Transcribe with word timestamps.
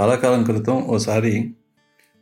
చాలా 0.00 0.14
కాలం 0.14 0.44
క్రితం 0.44 0.82
ఓసారి 0.82 1.54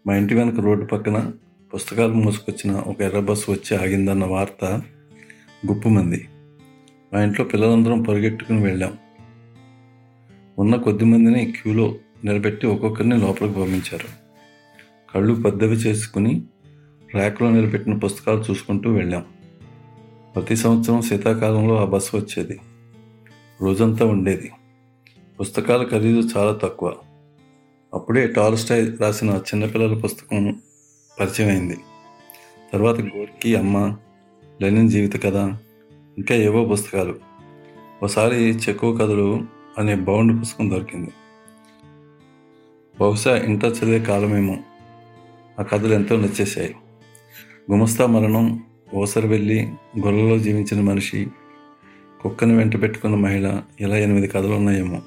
మా 0.06 0.16
ఇంటి 0.16 0.34
వెనక 0.34 0.60
రోడ్డు 0.60 0.84
పక్కన 0.84 1.32
పుస్తకాలు 1.74 2.14
మోసుకొచ్చిన 2.14 2.76
ఒక 2.76 3.02
ఎర్ర 3.02 3.20
బస్సు 3.20 3.52
వచ్చి 3.52 3.76
ఆగిందన్న 3.76 4.24
వార్త 4.24 4.82
గుప్పుమంది 5.66 6.28
మా 7.12 7.22
ఇంట్లో 7.22 7.44
పిల్లలందరం 7.44 8.02
పరిగెట్టుకుని 8.02 8.62
వెళ్ళాం. 8.62 8.98
ఉన్న 10.58 10.76
కొద్ది 10.76 11.04
మందిని 11.04 11.52
క్యూలో 11.52 11.94
నిలబెట్టి 12.24 12.66
ఒక్కొక్కరిని 12.66 13.18
లోపలికి 13.18 13.54
పంపించారు. 13.54 14.08
కళ్ళు 15.14 15.34
పెద్దవి 15.34 15.74
చేసుకుని 15.74 16.42
ర్యాక్లో 17.14 17.50
నిలబెట్టిన 17.50 17.94
పుస్తకాలు 17.94 18.44
చూసుకుంటూ 18.50 18.92
వెళ్ళాం. 18.92 19.24
ప్రతి 20.34 20.56
సంవత్సరం 20.56 21.00
శీతాకాలంలో 21.02 21.76
ఆ 21.76 21.84
బస్సు 21.84 22.16
వచ్చేది. 22.16 22.60
రోజంతా 23.60 24.06
ఉండేది. 24.06 24.52
పుస్తకాల 25.40 25.84
ఖరీదు 25.84 26.28
చాలా 26.36 26.52
తక్కువ. 26.52 26.96
అప్పుడే 27.94 28.26
టాల్స్టాయ్ 28.26 29.00
రాసిన 29.00 29.30
చిన్నపిల్లల 29.30 29.98
పుస్తకం 29.98 30.60
పరిచయం 31.20 31.48
అయింది 31.48 31.76
తర్వాత 32.72 33.00
గోర్కి 33.00 33.56
అమ్మ 33.56 33.96
లెనిన్ 34.62 34.90
జీవిత 34.90 35.24
కథ 35.24 35.34
ఇంకా 36.18 36.34
ఏవో 36.34 36.64
పుస్తకాలు. 36.64 37.14
ఒకసారి 38.02 38.36
చెక్కువ 38.36 38.96
కథలు 38.96 39.44
అనే 39.78 39.94
బౌండ్ 39.94 40.40
పుస్తకం 40.40 40.70
దొరికింది. 40.70 41.10
బహుశా 43.00 43.36
ఇంటర్ 43.36 43.78
చదివే 43.78 43.98
కాలమేమో. 43.98 44.56
ఆ 45.60 45.62
కథలు 45.62 45.94
ఎంతో 45.94 46.16
నచ్చేశాయి. 46.16 46.74
గుమస్తా 47.70 48.06
మరణం 48.06 48.64
ఓసరి 48.94 49.28
వెళ్ళి 49.28 49.68
గొర్రెలో 49.98 50.38
జీవించిన 50.38 50.80
మనిషి 50.80 51.26
కుక్కని 52.22 52.56
వెంట 52.56 52.82
పెట్టుకున్న 52.82 53.16
మహిళ 53.16 53.62
ఇలా 53.80 53.96
ఎనిమిది 53.96 54.28
కథలు 54.28 54.54
ఉన్నాయేమో 54.54 55.02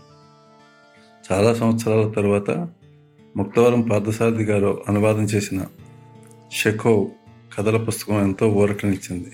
చాలా 1.32 1.54
సంవత్సరాల 1.54 2.10
తర్వాత 2.10 2.70
ముక్తవరం 3.38 3.82
పార్థసారథి 3.82 4.44
గారు 4.44 4.84
అనువాదం 4.90 5.24
చేసిన 5.24 5.66
షెకోవ్ 6.52 7.10
కథల 7.58 7.84
పుస్తకం 7.84 8.22
ఎంతో 8.22 8.48
ఊరటనిచ్చింది. 8.48 9.32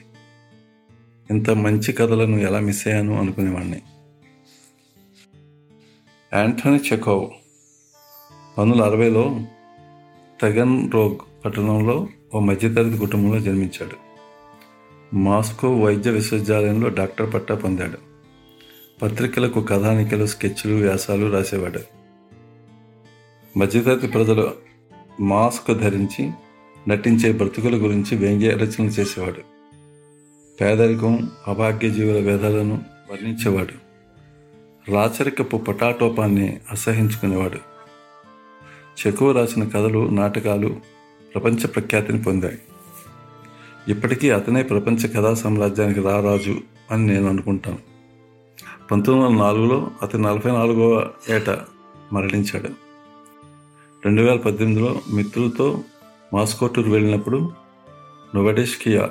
ఇంత 1.31 1.50
మంచి 1.50 1.94
కథలను 1.94 2.38
ఎలా 2.38 2.59
మిస్ 2.59 2.88
అయ్యాను 2.88 3.19
అనుకునేవాడిని 3.19 3.81
యాంటనీ 6.33 6.80
చెకోవ్ 6.94 7.30
పంతొమ్మిది 8.58 8.83
అరవైలో 8.83 9.42
టగన్ 10.42 10.92
రోగ్ 10.92 11.45
పట్టణంలో 11.45 12.08
ఓ 12.36 12.39
మధ్యతరగతి 12.39 12.97
కుటుంబంలో 12.97 13.39
జన్మించాడు. 13.39 13.97
మాస్కో 15.16 15.75
వైద్య 15.75 16.11
విశ్వవిద్యాలయంలో 16.11 16.89
డాక్టర్ 16.89 17.33
పట్టా 17.33 17.55
పొందాడు. 17.55 17.97
పత్రికలకు 19.02 19.61
కథానికలు 19.61 20.25
స్కెచ్లు 20.25 20.75
వ్యాసాలు 20.75 21.31
రాసేవాడు. 21.31 22.02
మధ్యతరగతి 23.57 24.07
ప్రజలు 24.07 24.51
మాస్క్ 25.19 25.73
ధరించి 25.73 26.31
నటించే 26.87 27.31
బ్రతుకుల 27.31 27.75
గురించి 27.75 28.17
వ్యంగ్య 28.17 28.49
రచనలు 28.49 28.89
చేసేవాడు. 28.89 29.41
పేదరికం 30.61 31.31
అభాగ్య 31.47 31.89
జీవుల 31.89 32.15
వేదాలను 32.15 32.81
వర్ణించేవాడు. 33.11 33.73
రాచరికపు 34.91 35.57
పటాటోపాన్ని 35.57 36.59
అసహించుకునేవాడు. 36.71 37.57
చెకువ 39.07 39.31
రాసిన 39.31 39.63
కథలు 39.63 40.09
నాటకాలు 40.09 40.75
ప్రపంచ 41.33 41.67
ప్రఖ్యాతిని 41.67 42.23
పొందాయి. 42.23 42.59
ఇప్పటికీ 43.87 44.29
అతనే 44.29 44.63
ప్రపంచ 44.63 45.07
కథా 45.07 45.33
సామ్రాజ్యానికి 45.33 46.01
రారాజు 46.01 46.57
అని 46.91 47.07
నేను 47.07 47.29
అనుకుంటాను. 47.29 47.79
పంతొమ్మిది 48.91 49.29
వందల 49.29 49.41
నాలుగులో 49.41 49.91
అతను 50.01 50.29
నలభై 50.29 50.51
నాలుగవ 50.51 51.09
ఏట 51.29 51.49
మరణించాడు. 52.13 52.83
రెండు 54.05 54.21
వేల 54.21 54.37
పద్దెనిమిదిలో 54.37 55.01
మిత్రులతో 55.13 55.81
మాస్కో 56.33 56.67
టూర్ 56.67 56.89
వెళ్ళినప్పుడు 56.89 57.51
నొవడెష్కియా 58.35 59.09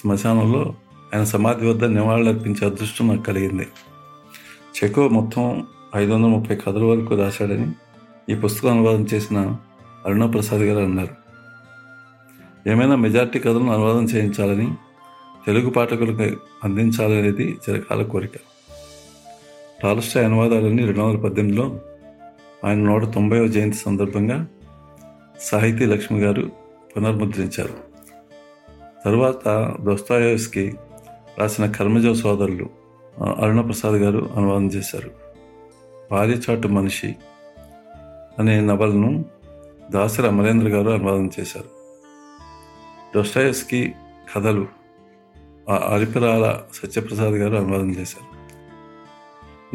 శ్మశానంలో 0.00 0.74
ఆయన 1.14 1.24
సమాధి 1.24 1.66
వద్ద 1.66 1.84
నివాళులర్పించే 1.84 2.66
అదృష్టం 2.66 3.08
నాకు 3.08 3.22
కలిగింది. 3.22 3.66
చెకో 4.76 5.08
మొత్తం 5.08 5.66
ఐదు 5.96 6.12
వందల 6.12 6.28
ముప్పై 6.28 6.56
కథల 6.56 6.84
వరకు 6.84 7.14
రాశాడని 7.14 7.72
ఈ 8.32 8.34
పుస్తకం 8.34 8.70
అనువాదం 8.70 9.06
చేసిన 9.14 9.56
అరుణ 10.06 10.26
ప్రసాద్ 10.26 10.62
గారు 10.62 10.84
అన్నారు. 10.84 11.14
ఏమైనా 12.70 12.96
మెజార్టీ 12.96 13.38
కథలను 13.38 13.72
అనువాదం 13.72 14.04
చేయించాలని 14.04 14.74
తెలుగు 15.46 15.70
పాఠకులకు 15.70 16.36
అందించాలనేది 16.64 17.58
చిరకాల 17.68 18.02
కోరిక. 18.02 18.30
టాల్స్టాయ్ 19.82 20.26
అనువాదాలన్నీ 20.26 20.84
రెండు 20.84 21.00
వందల 21.00 21.20
పద్దెనిమిదిలో 21.20 21.80
ఆయన 22.64 22.78
నూట 22.78 23.04
తొంభైవ 23.04 23.46
జయంతి 23.46 23.76
సందర్భంగా 23.76 24.46
సాహితీ 25.40 25.84
లక్ష్మి 25.84 26.20
గారు 26.20 26.50
పునర్ముద్రించారు. 26.96 27.74
తరువాత 29.04 29.74
దోస్తాయోస్కి 29.80 30.74
రాసిన 31.38 31.72
కర్మజ 31.72 32.20
సోదరులు 32.20 32.70
అరుణ 33.38 33.60
ప్రసాద్ 33.60 33.94
గారు 33.94 34.30
అనువాదం 34.36 34.66
చేశారు. 34.66 35.10
భార్యచాటు 36.10 36.68
మనిషి 36.68 37.16
అనే 38.38 38.60
నవలను 38.60 39.24
దాసరి 39.90 40.26
అమరేంద్ర 40.26 40.68
గారు 40.68 40.90
అనువాదం 40.90 41.30
చేశారు. 41.40 41.68
డొస్టాయస్కి 43.16 43.94
కథలు 44.36 44.66
అరిపిరాల 45.70 46.60
సత్యప్రసాద్ 46.74 47.34
గారు 47.34 47.54
అనువాదం 47.56 47.90
చేశారు. 47.90 48.40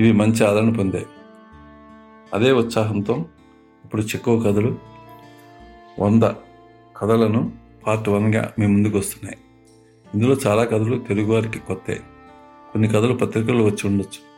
ఇవి 0.01 0.11
మంచి 0.11 0.45
ఆదరణ 0.45 0.69
పొందాయి. 0.69 1.05
అదే 2.33 2.51
ఉత్సాహంతో 2.51 3.25
ఇప్పుడు 3.85 4.01
చెక్కువ 4.01 4.39
కథలు 4.39 4.79
వంద 5.99 6.23
కథలను 7.01 7.51
పార్ట్ 7.87 8.09
వన్గా 8.09 8.53
మీ 8.59 8.67
ముందుకు 8.67 8.97
వస్తున్నాయి. 8.97 9.37
ఇందులో 10.15 10.37
చాలా 10.47 10.63
కథలు 10.63 10.99
తెలుగువారికి 10.99 11.59
కొత్త. 11.59 11.91
కొన్ని 12.71 12.87
కథలు 12.87 13.13
పత్రికల్లో 13.13 13.65
వచ్చి 13.65 13.87
ఉండొచ్చు. 13.87 14.35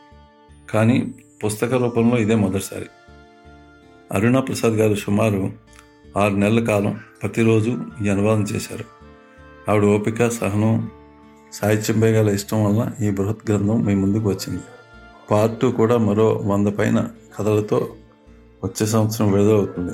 కానీ 0.70 1.14
పుస్తక 1.44 1.74
రూపంలో 1.74 2.18
ఇదే 2.18 2.34
మొదటిసారి. 2.34 2.86
అరుణ 4.12 4.38
ప్రసాద్ 4.38 4.72
గారు 4.72 4.94
సుమారు 4.94 5.52
ఆరు 6.16 6.34
నెలల 6.34 6.64
కాలం 6.64 7.00
ప్రతిరోజు 7.22 7.84
ఈ 8.04 8.08
అనువాదం 8.08 8.42
చేశారు. 8.42 8.84
ఆవిడ 9.70 9.84
ఓపిక 9.84 10.28
సహనం 10.28 10.90
సాహిత్యంపై 11.52 12.12
గల 12.12 12.28
ఇష్టం 12.28 12.64
వల్ల 12.64 13.04
ఈ 13.04 13.10
బృహత్ 13.10 13.50
గ్రంథం 13.50 13.84
మీ 13.84 13.94
ముందుకు 13.94 14.28
వచ్చింది. 14.28 14.62
పార్ట్ 15.30 15.60
టూ 15.60 15.70
కూడా 15.70 15.98
మరో 15.98 16.42
వంద 16.44 16.68
పైన 16.68 17.08
కథలతో 17.38 17.88
వచ్చే 18.64 18.86
సంవత్సరం 18.86 19.32
విడుదలవుతుంది. 19.32 19.92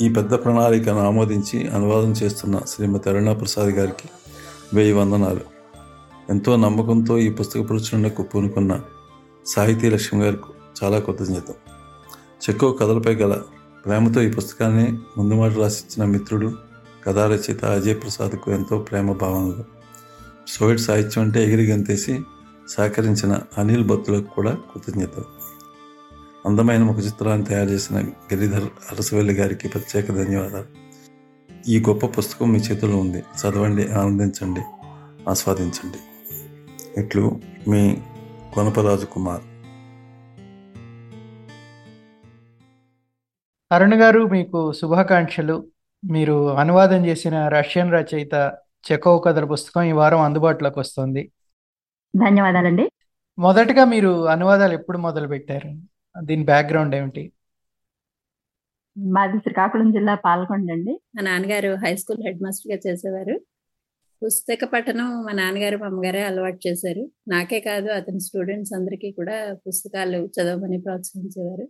ఈ 0.00 0.08
పెద్ద 0.08 0.34
ప్రణాళికను 0.34 1.06
ఆమోదించి 1.06 1.68
అనువాదం 1.68 2.12
చేస్తున్న 2.12 2.60
శ్రీమతి 2.66 3.10
అరుణ 3.10 3.32
ప్రసాద్ 3.32 3.68
గారికి 3.68 4.08
వెయ్యి 4.74 4.92
వందనాలు. 4.92 5.40
ఎంతో 6.30 6.56
నమ్మకంతో 6.56 7.18
ఈ 7.18 7.30
పుస్తక 7.30 7.68
ప్రచురణకు 7.68 8.22
పూనుకున్న 8.22 8.80
సాహితీ 9.46 9.90
లక్ష్మి 9.90 10.24
గారికి 10.24 10.84
చాలా 10.84 10.98
కృతజ్ఞత. 10.98 11.50
చెక్కో 12.44 12.72
కథలపై 12.72 13.14
గల 13.14 13.40
ప్రేమతో 13.86 14.22
ఈ 14.22 14.30
పుస్తకాన్ని 14.30 14.98
ముందు 15.18 15.34
మాట 15.34 15.56
రాసిచ్చిన 15.56 16.04
మిత్రుడు 16.04 16.52
కథా 17.06 17.26
రచయిత 17.26 17.64
అజయ్ 17.64 17.94
ప్రసాద్కు 17.94 18.50
ఎంతో 18.50 18.78
ప్రేమ 18.78 19.12
భావనలు. 19.12 19.64
సోవియట్ 20.48 20.80
సాహిత్యం 20.80 21.24
అంటే 21.24 21.44
ఎగిరి 21.44 21.66
గంతేసి 21.66 22.20
సహకరించిన 22.68 23.40
అనిల్ 23.58 23.84
భక్తులకు 23.84 24.34
కూడా 24.34 24.58
కృతజ్ఞత 24.74 25.18
అందమైన 26.46 26.82
ముఖ 26.82 26.96
చిత్రాన్ని 26.96 27.46
తయారు 27.46 27.68
చేసిన 27.70 28.00
గిరిధర్ 28.00 28.64
అరసవెల్లి 28.64 29.34
గారికి 29.34 29.68
ప్రత్యేక 29.68 30.12
ధన్యవాదాలు. 30.12 30.86
ఈ 31.68 31.80
గొప్ప 31.80 32.06
పుస్తకం 32.06 32.52
మీ 32.52 32.58
చేతుల్లో 32.58 32.98
ఉంది. 32.98 33.18
చదవండి 33.18 33.92
ఆనందించండి 33.92 34.60
ఆస్వాదించండి. 35.30 35.98
ఇట్లు 37.00 37.40
మీ 37.68 37.96
కొనపరాజు 38.54 39.06
కుమార్ 39.06 39.42
అరుణ్ 43.72 43.94
గారు 43.94 44.26
మీకు 44.26 44.72
శుభాకాంక్షలు. 44.72 45.66
మీరు 46.10 46.54
అనువాదం 46.56 47.06
చేసిన 47.06 47.48
రష్యన్ 47.48 47.92
రచయిత 47.92 48.52
చెకోవ్ 48.92 49.24
కథల 49.24 49.44
పుస్తకం 49.44 49.82
ఈ 49.82 49.92
వారం 49.92 50.20
అందుబాటులోకి 50.20 50.78
వస్తుంది. 50.78 51.32
ధన్యవాదాలండి. 52.14 52.90
మొదటగా 53.38 53.84
మీరు 53.84 54.26
అనువాదాలు 54.28 54.72
ఎప్పుడు 54.72 54.98
మొదలు 54.98 55.28
పెట్టారు? 55.28 55.82
దీని 56.22 56.44
బ్యాక్గ్రౌండ్ 56.44 56.94
ఏమిటి? 56.94 57.32
మాది 58.98 59.38
శ్రీకాకుళం 59.38 59.92
జిల్లా 59.92 60.14
పాల్గొండ 60.14 60.70
అండి. 60.72 61.00
మా 61.16 61.22
నాన్నగారు 61.22 61.74
హై 61.74 61.96
స్కూల్ 61.96 62.22
హెడ్ 62.22 62.42
మాస్టర్గా 62.42 62.78
చేసేవారు. 62.86 63.40
పుస్తక 64.24 64.64
పఠనం 64.64 65.22
మా 65.22 65.32
నాన్నగారు 65.32 65.76
మా 65.76 65.86
అమ్మగారే 65.86 66.24
అలవాటు 66.24 66.68
చేశారు. 66.68 67.10
నాకే 67.28 67.60
కాదు 67.60 67.88
అతని 67.90 68.20
స్టూడెంట్స్ 68.20 68.72
అందరికీ 68.72 69.10
కూడా 69.12 69.54
పుస్తకాలు 69.66 70.28
చదవమని 70.36 70.80
ప్రోత్సహించేవారు. 70.80 71.68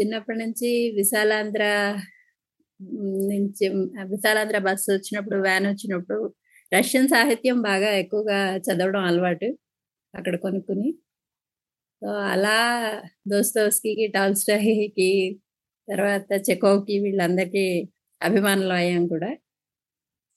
చిన్నప్పటి 0.00 0.38
నుంచి 0.38 0.92
విశాలాంధ్ర 0.96 1.62
నుంచి 3.32 3.68
విశాలాంధ్ర 4.10 4.58
బస్సు 4.58 4.92
వచ్చినప్పుడు 4.92 5.36
వ్యాన్ 5.40 5.66
వచ్చినప్పుడు 5.66 6.34
రష్యన్ 6.72 7.08
సాహిత్యం 7.08 7.62
బాగా 7.62 7.90
ఎక్కువగా 7.92 8.38
చదవడం 8.56 9.02
అలవాటు 9.04 9.48
అక్కడ 10.14 10.36
కొనుక్కుని. 10.36 10.88
సో 12.02 12.08
అలా 12.32 12.56
దోస్తోస్కి 13.28 13.92
టాల్స్టాయ్కి 14.14 15.10
తర్వాత 15.88 16.28
చెకోవ్కి 16.50 16.98
వీళ్ళందరికీ 16.98 17.64
అభిమానులు 18.22 18.72
అయ్యాం 18.72 19.06
కూడా. 19.06 19.30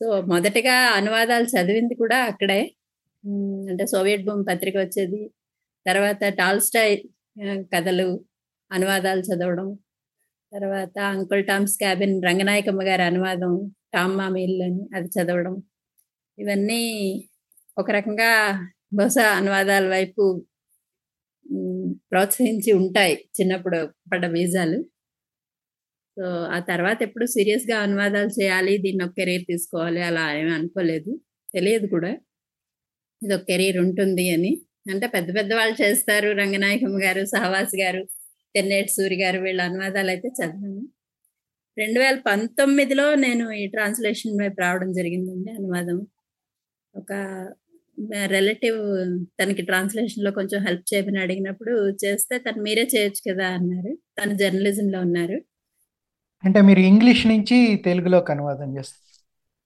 సో 0.01 0.21
మొదటగా 0.21 0.75
అనువాదాలు 0.97 1.45
చదివింది 1.45 1.95
కూడా 1.95 2.17
అక్కడే. 2.23 2.61
అంటే 3.69 3.85
సోవియట్ 3.87 4.25
భూమి 4.25 4.43
పత్రిక 4.49 4.77
వచ్చేది. 4.77 5.21
తర్వాత 5.87 6.23
టాల్స్టాయ్ 6.39 6.95
కథలు 7.73 8.07
అనువాదాలు 8.71 9.21
చదవడం. 9.21 9.67
తర్వాత 10.53 10.97
అంకుల్ 11.13 11.45
టామ్స్ 11.47 11.77
క్యాబిన్ 11.77 12.15
రంగనాయకమ్మ 12.25 12.83
గారి 12.83 13.03
అనువాదం 13.03 13.53
టామ్ 13.93 14.17
మామిల్ 14.17 14.57
అని 14.67 14.83
అది 14.95 15.09
చదవడం. 15.17 15.55
ఇవన్నీ 16.37 16.81
ఒక 17.77 17.91
రకంగా 17.91 18.31
బహుశా 18.93 19.25
అనువాదాల 19.31 19.87
వైపు 19.87 20.23
ప్రోత్సహించి 22.11 22.71
ఉంటాయి 22.71 23.15
చిన్నప్పుడు 23.37 23.79
పడ్డ 24.11 24.25
బీజాలు. 24.27 24.77
సో 26.17 26.25
ఆ 26.55 26.59
తర్వాత 26.59 27.01
ఎప్పుడు 27.01 27.25
సీరియస్గా 27.25 27.77
అనువాదాలు 27.79 28.29
చేయాలి 28.41 28.77
దీన్ని 28.77 29.03
ఒక 29.03 29.13
కెరీర్ 29.13 29.43
తీసుకోవాలి 29.49 30.01
అలా 30.01 30.23
ఏమీ 30.37 30.51
అనుకోలేదు. 30.51 31.11
తెలియదు 31.53 31.87
కూడా. 31.87 32.11
ఇది 33.21 33.33
ఒక 33.33 33.43
కెరీర్ 33.43 33.77
ఉంటుంది 33.77 34.25
అని. 34.29 34.51
అంటే 34.91 35.07
పెద్ద 35.07 35.29
పెద్ద 35.35 35.53
వాళ్ళు 35.53 35.75
చేస్తారు 35.83 36.31
రంగనాయకం 36.31 36.93
గారు 37.03 37.25
సహవాస్ 37.25 37.75
గారు 37.81 38.01
తెన్నేటి 38.55 38.91
సూరి 38.91 39.17
గారు 39.23 39.39
వీళ్ళ 39.41 39.61
అనువాదాలు 39.61 40.09
అయితే 40.09 40.27
చదివాను. 40.29 40.83
రెండు 41.77 41.99
వేల 41.99 42.17
పంతొమ్మిదిలో 42.27 43.15
నేను 43.15 43.51
ఈ 43.51 43.67
ట్రాన్స్లేషన్ 43.67 44.39
వైపు 44.41 44.61
రావడం 44.61 44.91
జరిగిందండి 44.93 45.51
అనువాదం. 45.51 45.97
ఒక 46.95 47.11
రిలేటివ్ 48.25 48.79
తనకి 49.39 49.61
ట్రాన్స్లేషన్లో 49.61 50.31
కొంచెం 50.31 50.63
హెల్ప్ 50.65 50.93
చేయమని 50.93 51.19
అడిగినప్పుడు 51.19 51.73
చేస్తే 52.05 52.37
తను 52.37 52.61
మీరే 52.61 52.87
చేయొచ్చు 52.95 53.21
కదా 53.31 53.47
అన్నారు. 53.47 53.91
తను 54.19 54.33
జర్నలిజం 54.37 54.91
లో 54.91 54.99
ఉన్నారు. 54.99 55.37
అంటే 56.43 56.61
మీరు 56.61 56.79
ఇంగ్లీష్ 56.79 57.27
నుంచి 57.27 57.57
తెలుగులోకి 57.85 58.31
అనువాదం 58.31 58.77
చేస్తారు 58.77 59.03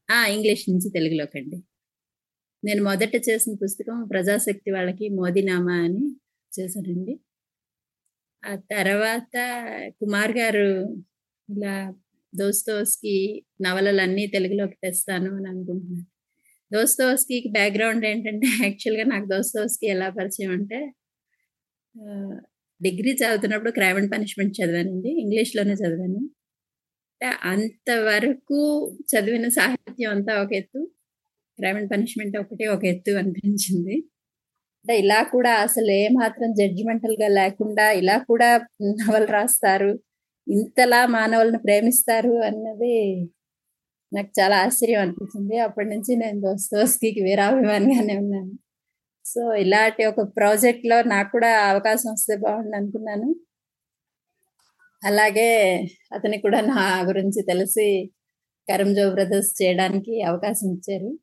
ఆ 0.09 0.25
ఇంగ్లీష్ 0.25 0.69
నుంచి 0.69 0.89
తెలుగులోకి 0.89 1.39
అండి. 1.39 1.57
నేను 2.63 2.83
మొదట 2.83 3.15
చేసిన 3.29 3.53
పుస్తకం 3.63 4.07
ప్రజాశక్తి 4.11 4.71
వాళ్ళకి 4.71 5.09
మోదీనామా 5.09 5.75
అని 5.83 6.03
చేశానండి. 6.51 7.13
ఆ 8.43 8.55
తర్వాత 8.71 9.35
కుమార్ 9.99 10.31
గారు 10.37 10.67
ఇలా 11.49 11.75
దోస్తోస్కి 12.33 13.15
నవలలన్నీ 13.61 14.27
తెలుగులోకి 14.27 14.77
తెస్తాను 14.83 15.35
అని 15.35 15.47
అనుకుంటున్నాను. 15.49 16.07
దోస్తోస్కి 16.71 17.37
బ్యాక్గ్రౌండ్ 17.51 18.05
ఏంటంటే 18.05 18.47
యాక్చువల్గా 18.65 19.05
నాకు 19.05 19.25
దోస్తోస్కి 19.25 19.85
ఎలా 19.87 20.09
పరిచయం 20.09 20.51
అంటే 20.51 20.79
డిగ్రీ 22.81 23.11
చదువుతున్నప్పుడు 23.11 23.71
క్రైమ్ 23.71 23.97
అండ్ 23.97 24.11
పనిష్మెంట్ 24.11 24.53
చదివానండి. 24.59 25.11
ఇంగ్లీష్లోనే 25.21 25.73
చదివాను. 25.73 26.21
అంటే 27.11 27.29
అంతవరకు 27.43 28.59
చదివిన 29.01 29.47
సాహిత్యం 29.49 30.11
అంతా 30.11 30.33
ఒక 30.43 30.53
ఎత్తు 30.53 30.81
క్రైమ్ 31.59 31.77
అండ్ 31.77 31.91
పనిష్మెంట్ 31.91 32.35
ఒకటి 32.37 32.65
ఒక 32.67 32.83
ఎత్తు 32.85 33.11
అనిపించింది. 33.11 33.95
అంటే 34.85 34.93
ఇలా 34.99 35.19
కూడా 35.23 35.53
అసలు 35.59 35.91
ఏ 35.91 36.03
మాత్రం 36.19 36.49
గా 37.21 37.29
లేకుండా 37.39 37.85
ఇలా 37.91 38.17
కూడా 38.27 38.49
నవలు 38.99 39.27
రాస్తారు 39.31 39.91
ఇంతలా 40.47 41.01
మానవులను 41.07 41.59
ప్రేమిస్తారు 41.59 42.33
అన్నది 42.41 42.95
నాకు 44.13 44.29
చాలా 44.39 44.57
ఆశ్చర్యం 44.63 45.01
అనిపించింది 45.01 45.57
అప్పటి 45.59 45.89
నుంచి 45.89 46.15
నేను 46.15 46.41
దోస్తోస్కి 46.41 47.15
వీరాభిమానిగానే 47.23 48.17
ఉన్నాను. 48.17 48.51
సో 49.25 49.55
ఇలాంటి 49.55 50.05
ఒక 50.05 50.21
ప్రాజెక్ట్లో 50.37 51.01
నాకు 51.01 51.31
కూడా 51.31 51.65
అవకాశం 51.65 52.11
వస్తే 52.11 52.37
బాగుండు 52.37 52.75
అనుకున్నాను. 52.75 53.35
అలాగే 55.03 55.49
అతనికి 56.13 56.41
కూడా 56.41 56.61
నా 56.61 57.03
గురించి 57.07 57.43
తెలిసి 57.43 58.11
కరంజో 58.69 59.09
బ్రదర్స్ 59.13 59.61
చేయడానికి 59.61 60.21
అవకాశం 60.21 60.71
ఇచ్చారు. 60.73 61.19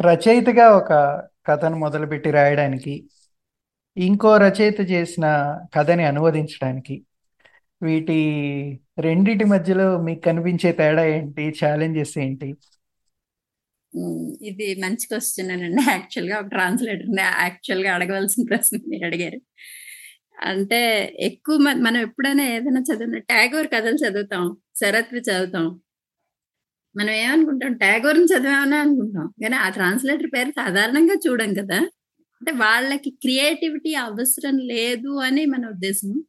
రచయితగా 0.00 0.70
ఒక 0.70 0.92
కథను 1.46 1.76
మొదలుపెట్టి 1.76 2.30
రాయడానికి 2.30 3.08
ఇంకో 3.96 4.36
రచయిత 4.36 4.90
చేసిన 4.90 5.26
కథని 5.74 6.04
అనువదించడానికి 6.04 7.06
వీటి 7.82 8.20
రెండిటి 8.98 9.44
మధ్యలో 9.44 10.02
మీకు 10.02 10.20
కనిపించే 10.20 10.72
తేడా 10.72 11.04
ఏంటి? 11.04 11.52
ఛాలెంజెస్ 11.64 12.18
ఏంటి? 12.18 12.54
ఇది 14.42 14.74
మంచి 14.74 15.06
క్వశ్చన్ 15.06 15.50
అండి. 15.50 15.90
యాక్చువల్గా 15.90 16.38
ఒక 16.38 16.46
ట్రాన్స్లేటర్ 16.46 17.20
యాక్చువల్గా 17.20 17.94
అడగవలసిన 17.94 18.44
ప్రశ్న 18.48 18.78
మీరు 18.88 19.04
అడిగారు. 19.04 19.40
అంటే 20.40 21.12
ఎక్కువ 21.20 21.56
మ- 21.56 21.78
మనం 21.78 22.00
ఎప్పుడైనా 22.00 22.44
ఏదైనా 22.44 22.80
చదివిన 22.80 23.18
ట్యాగోర్ 23.18 23.66
కథలు 23.66 23.96
చదువుతాం. 23.96 24.56
శరత్వి 24.76 25.20
చదువుతాం. 25.20 25.80
మనం 26.96 27.10
ఏమనుకుంటాం? 27.10 27.74
ట్యాగోర్ని 27.74 28.24
చదివామని 28.24 28.76
అనుకుంటాం. 28.76 29.26
కానీ 29.42 29.56
ఆ 29.56 29.68
ట్రాన్స్లేటర్ 29.68 30.30
పేరు 30.36 30.50
సాధారణంగా 30.50 31.14
చూడం 31.28 31.54
కదా. 31.54 31.76
అంటే 32.20 32.52
వాళ్ళకి 32.52 33.10
క్రియేటివిటీ 33.10 33.94
అవసరం 33.94 34.58
లేదు 34.58 35.16
అని 35.16 35.46
మన 35.46 35.68
ఉద్దేశం 35.68 36.24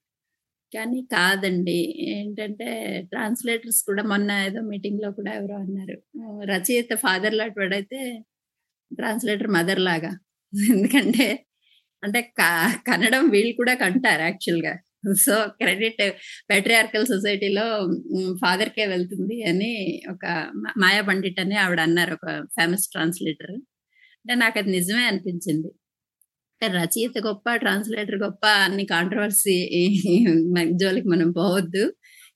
కానీ 0.72 1.00
కాదండి. 1.14 1.78
ఏంటంటే 2.14 2.68
ట్రాన్స్లేటర్స్ 3.12 3.82
కూడా 3.90 4.04
మొన్న 4.04 4.32
ఏదో 4.48 4.60
మీటింగ్లో 4.72 5.10
కూడా 5.12 5.32
ఎవరో 5.40 5.56
అన్నారు. 5.64 5.96
రచయిత 6.52 6.94
ఫాదర్ 7.06 7.36
లాంటి 7.40 7.58
వాడైతే 7.60 8.00
ట్రాన్స్లేటర్ 8.92 9.50
మదర్ 9.58 9.82
లాగా. 9.90 10.12
ఎందుకంటే 10.54 11.26
అంటే 12.04 12.20
కన్నడం 12.90 13.24
వీళ్ళు 13.30 13.54
కూడా 13.60 13.74
కంటారు 13.84 14.24
యాక్చువల్గా 14.30 14.74
సో 15.26 15.36
క్రెడిట్ 15.62 16.02
పెట్రియార్కల్ 16.52 17.06
సొసైటీలో 17.12 17.66
ఫాదర్ 18.44 18.72
కే 18.78 18.84
వెళ్తుంది 18.86 19.38
అని 19.52 19.72
ఒక 20.14 20.26
మాయా 20.84 21.02
పండిట్ 21.10 21.40
అని 21.44 21.56
ఆవిడ 21.64 21.82
అన్నారు 21.88 22.14
ఒక 22.20 22.28
ఫేమస్ 22.58 22.86
ట్రాన్స్లేటర్. 22.94 23.56
అంటే 24.22 24.36
నాకు 24.44 24.58
అది 24.60 24.72
నిజమే 24.78 25.04
అనిపించింది. 25.12 25.70
రచయిత 26.68 27.18
గొప్ప 27.28 27.56
ట్రాన్స్లేటర్ 27.56 28.16
గొప్ప 28.24 28.46
అన్ని 28.48 28.86
కాంట్రవర్సీ 28.86 29.56
జోలికి 30.72 31.08
మనం 31.08 31.32
పోవద్దు. 31.32 31.94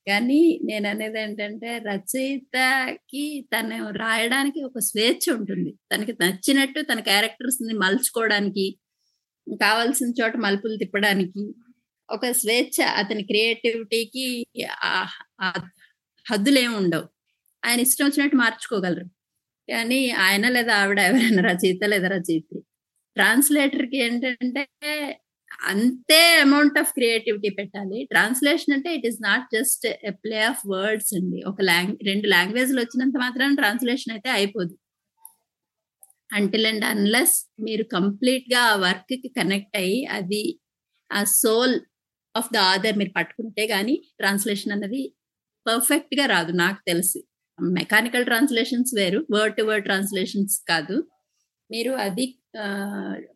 కానీ 0.07 0.59
నేను 0.63 0.87
అనేది 0.89 1.19
ఏంటంటే 1.19 1.77
రచయితకి 1.77 3.47
తను 3.53 3.91
రాయడానికి 3.91 4.63
ఒక 4.63 4.79
స్వేచ్ఛ 4.79 5.25
ఉంటుంది. 5.37 5.71
తనకి 5.93 6.13
నచ్చినట్టు 6.21 6.81
తన 6.81 6.99
క్యారెక్టర్స్ని 6.99 7.73
మలుచుకోవడానికి 7.73 8.65
కావాల్సిన 9.61 10.11
చోట 10.21 10.35
మలుపులు 10.37 10.77
తిప్పడానికి 10.77 11.43
ఒక 12.09 12.31
స్వేచ్ఛ 12.31 12.85
అతని 12.85 13.23
క్రియేటివిటీకి 13.23 14.45
హద్దులు 16.31 16.67
ఉండవు. 16.77 17.07
ఆయన 17.65 17.79
ఇష్టం 17.79 18.05
వచ్చినట్టు 18.05 18.35
మార్చుకోగలరు. 18.35 19.07
కానీ 19.69 20.09
ఆయన 20.09 20.49
లేదా 20.49 20.73
ఆవిడ 20.75 20.99
ఎవరైనా 20.99 21.43
రచయిత 21.51 21.83
లేదా 21.85 22.07
రచయిత్రి 22.07 22.61
ట్రాన్స్లేటర్కి 23.15 23.97
ఏంటంటే 23.97 24.67
అంతే 25.61 26.39
అమౌంట్ 26.41 26.79
ఆఫ్ 26.79 26.93
క్రియేటివిటీ 26.93 27.49
పెట్టాలి. 27.49 28.07
ట్రాన్స్లేషన్ 28.11 28.73
అంటే 28.73 28.95
it 28.95 29.05
is 29.05 29.23
not 29.23 29.43
just 29.55 29.87
a 30.03 30.09
play 30.09 30.39
of 30.39 30.67
words 30.67 31.13
అండి. 31.13 31.43
ఒక 31.47 31.57
లాంగ్ 31.61 31.97
రెండు 32.03 32.27
లాంగ్వేజ్లు 32.27 32.81
వచ్చినంత 32.81 33.13
మాత్రం 33.17 33.55
ట్రాన్స్లేషన్ 33.55 34.11
అయితే 34.11 34.29
అయిపోదు. 34.29 34.77
అంటిల్ 36.33 36.65
అండ్ 36.65 36.85
అన్లెస్ 36.85 37.51
మీరు 37.59 37.83
కంప్లీట్గా 37.83 38.59
ఆ 38.59 38.75
వర్క్కి 38.75 39.33
కనెక్ట్ 39.37 39.77
అయ్యి 39.77 40.05
అది 40.05 40.59
ఆ 41.11 41.23
సోల్ 41.23 41.79
ఆఫ్ 42.37 42.53
ద 42.53 42.57
ఆదర్ 42.57 42.97
మీరు 42.97 43.11
పట్టుకుంటే 43.17 43.67
గానీ 43.67 44.03
ట్రాన్స్లేషన్ 44.19 44.71
అన్నది 44.71 45.13
పర్ఫెక్ట్గా 45.67 46.25
రాదు 46.25 46.51
నాకు 46.51 46.81
తెలిసి. 46.87 47.23
మెకానికల్ 47.61 48.25
ట్రాన్స్లేషన్స్ 48.25 48.91
వేరు 48.95 49.27
వర్డ్ 49.31 49.57
టు 49.57 49.63
వర్డ్ 49.63 49.85
ట్రాన్స్లేషన్స్ 49.85 50.61
కాదు. 50.69 51.09
మీరు 51.71 51.91
అది 51.91 52.39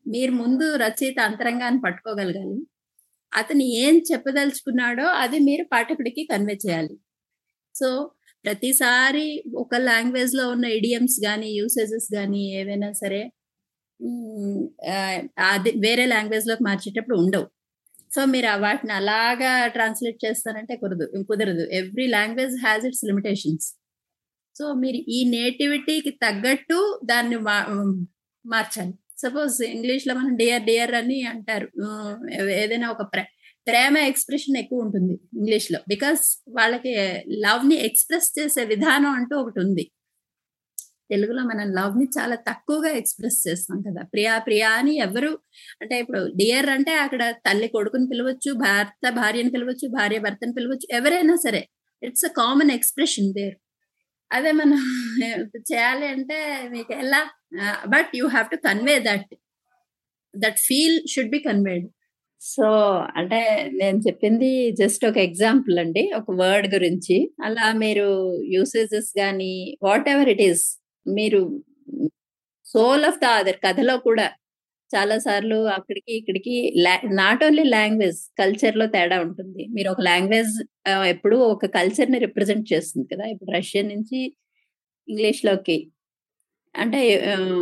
మీరు 0.08 0.32
ముందు 0.32 0.76
రచయిత 0.76 1.20
అంతరంగాన్ని 1.20 1.82
పట్టుకోగలగాలి. 1.82 2.68
అతను 3.34 3.64
ఏం 3.64 4.02
చెప్పదలుచుకున్నాడో 4.12 5.04
అది 5.04 5.40
మీరు 5.40 5.66
పాఠకుడికి 5.72 6.28
కన్వే 6.32 6.58
చేయాలి. 6.68 6.98
సో 7.76 8.12
ప్రతిసారి 8.46 9.44
ఒక 9.56 9.76
లాంగ్వేజ్లో 9.76 10.50
ఉన్న 10.50 10.66
ఇడియమ్స్ 10.66 11.26
కానీ 11.26 11.52
యూసేజెస్ 11.52 12.16
కానీ 12.16 12.56
ఏవైనా 12.56 12.92
సరే 12.92 13.32
అది 15.40 15.72
వేరే 15.72 16.06
లాంగ్వేజ్లోకి 16.06 16.64
మార్చేటప్పుడు 16.64 17.18
ఉండవు. 17.18 17.48
సో 18.16 18.26
మీరు 18.26 18.62
వాటిని 18.62 18.94
అలాగా 18.94 19.68
ట్రాన్స్లేట్ 19.68 20.26
చేస్తారంటే 20.26 20.76
కుదరదు 20.76 21.24
కుదరదు. 21.24 21.70
Every 21.70 22.08
language 22.08 22.56
has 22.62 22.86
its 22.86 23.06
limitations 23.06 23.74
so 24.58 24.74
మీరు 24.74 24.96
ఈ 24.96 25.30
నేటివిటీకి 25.30 26.10
తగ్గట్టు 26.10 27.02
దాన్ని 27.06 27.36
మా- 27.36 28.06
మార్చాలి. 28.46 28.94
సపోజ్ 29.24 29.56
ఇంగ్లీష్లో 29.76 30.14
మనం 30.14 30.34
డియర్ 30.36 30.64
డియర్ 30.64 30.94
అని 31.02 31.20
అంటారు. 31.24 31.68
ఏదైనా 32.64 32.90
ఒక 32.90 33.04
ప్రే 33.14 33.24
ప్రేమ 33.68 33.96
ఎక్స్ప్రెషన్ 34.12 34.58
ఎక్కువ 34.58 34.86
ఉంటుంది 34.86 35.14
ఇంగ్లీష్లో. 35.38 35.80
బికాస్ 35.90 36.24
వాళ్ళకి 36.58 36.94
లవ్ని 37.46 37.78
ఎక్స్ప్రెస్ 37.88 38.30
చేసే 38.40 38.62
విధానం 38.66 39.12
అంటూ 39.12 39.36
ఒకటి 39.42 39.60
ఉంది. 39.60 39.86
తెలుగులో 41.12 41.42
మనం 41.44 41.68
లవ్ని 41.78 42.06
చాలా 42.18 42.36
తక్కువగా 42.50 42.90
ఎక్స్ప్రెస్ 43.02 43.38
చేస్తాం 43.48 43.78
కదా. 43.88 44.02
ప్రియా 44.14 44.34
ప్రియా 44.38 44.70
అని 44.80 44.94
ఎవరు 44.98 45.32
అంటే 45.82 45.96
ఇప్పుడు 46.00 46.22
డియర్ 46.36 46.70
అంటే 46.70 46.94
అక్కడ 47.06 47.24
తల్లి 47.48 47.68
కొడుకుని 47.68 48.08
పిలవచ్చు 48.12 48.52
భర్త 48.66 49.10
భార్యను 49.20 49.52
పిలవచ్చు 49.52 49.88
భార్య 49.98 50.20
భర్తను 50.20 50.54
పిలవచ్చు 50.54 50.88
ఎవరైనా 50.98 51.36
సరే. 51.46 51.62
It's 52.02 52.26
a 52.26 52.34
common 52.42 52.72
expression 52.72 53.30
there 53.34 53.56
అదే 54.32 54.52
మనం 54.52 54.80
చేయాలి 55.72 56.06
అంటే 56.08 56.38
మీకు 56.70 56.94
ఎలా 56.94 57.22
but 57.88 58.12
you 58.16 58.28
have 58.28 58.50
to 58.50 58.58
convey 58.68 59.00
that 59.00 59.32
that 60.34 60.60
feel 60.60 61.00
should 61.12 61.30
be 61.30 61.40
conveyed 61.40 61.88
so 62.42 62.68
అంటే 63.18 63.40
నేను 63.74 63.98
చెప్పింది 64.00 64.50
జస్ట్ 64.72 65.06
ఒక 65.06 65.18
ఎగ్జాంపుల్ 65.20 65.80
అండి. 65.80 66.04
ఒక 66.16 66.32
వర్డ్ 66.42 66.68
గురించి. 66.76 67.18
అలా 67.44 67.74
మీరు 67.74 68.06
యూసేజెస్ 68.56 69.12
కానీ 69.18 69.54
వాట్ 69.84 70.10
ఎవర్ 70.10 70.30
ఇట్ 70.30 70.42
ఈస్ 70.42 70.64
మీరు 71.06 71.42
సోల్ 72.66 73.06
ఆఫ్ 73.06 73.20
ద 73.20 73.26
అదర్ 73.40 73.60
కథలో 73.66 73.98
కూడా 74.00 74.28
చాలా 74.96 75.18
సార్లు 75.20 75.58
అక్కడికి 75.68 76.12
ఇక్కడికి 76.18 76.56
నాట్ 77.14 77.44
ఓన్లీ 77.44 77.64
లాంగ్వేజ్ 77.64 78.20
కల్చర్లో 78.40 78.86
తేడా 78.88 79.22
ఉంటుంది. 79.22 79.68
మీరు 79.76 79.90
ఒక 79.90 80.02
లాంగ్వేజ్ 80.02 80.54
ఎప్పుడు 81.08 81.36
ఒక 81.36 81.66
కల్చర్ని 81.66 82.20
రిప్రజెంట్ 82.20 82.74
చేస్తుంది 82.74 83.08
కదా. 83.14 83.26
ఇప్పుడు 83.26 83.52
రష్యన్ 83.58 83.88
నుంచి 83.88 84.20
ఇంగ్లీష్లోకి. 85.08 85.78
అంటే 86.76 87.02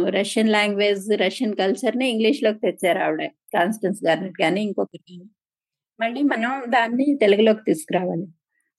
రష్యన్ 0.09 0.49
లాంగ్వేజ్ 0.49 1.05
రష్యన్ 1.21 1.55
కల్చర్ని 1.55 2.09
ఇంగ్లీష్లోకి 2.09 2.59
తెచ్చారు 2.59 2.99
ఆవిడ 2.99 3.25
కాన్స్టెన్స్ 3.55 3.99
గార్నెట్ 4.07 4.37
కానీ 4.41 4.61
ఇంకొకటి. 4.61 5.03
కానీ 5.07 5.27
మళ్ళీ 5.99 6.21
మనం 6.23 6.51
దాన్ని 6.67 7.05
తెలుగులోకి 7.21 7.63
తీసుకురావాలి. 7.67 8.27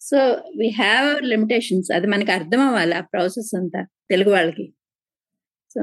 సో 0.00 0.18
వీ 0.58 0.68
హ్యావ్ 0.82 1.22
లిమిటేషన్స్ 1.22 1.88
అది 1.92 2.06
మనకి 2.06 2.32
అర్థం 2.32 2.60
అవ్వాలి 2.60 2.94
ఆ 2.94 3.00
ప్రాసెస్ 3.00 3.52
అంతా 3.60 3.80
తెలుగు 4.10 4.30
వాళ్ళకి. 4.30 4.66
సో 5.70 5.82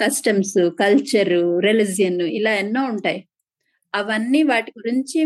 కస్టమ్స్ 0.00 0.56
కల్చర్ 0.80 1.32
రిలిజియన్ 1.66 2.20
ఇలా 2.38 2.52
ఎన్నో 2.54 2.82
ఉంటాయి. 2.84 3.20
అవన్నీ 3.94 4.42
వాటి 4.42 4.70
గురించి 4.78 5.20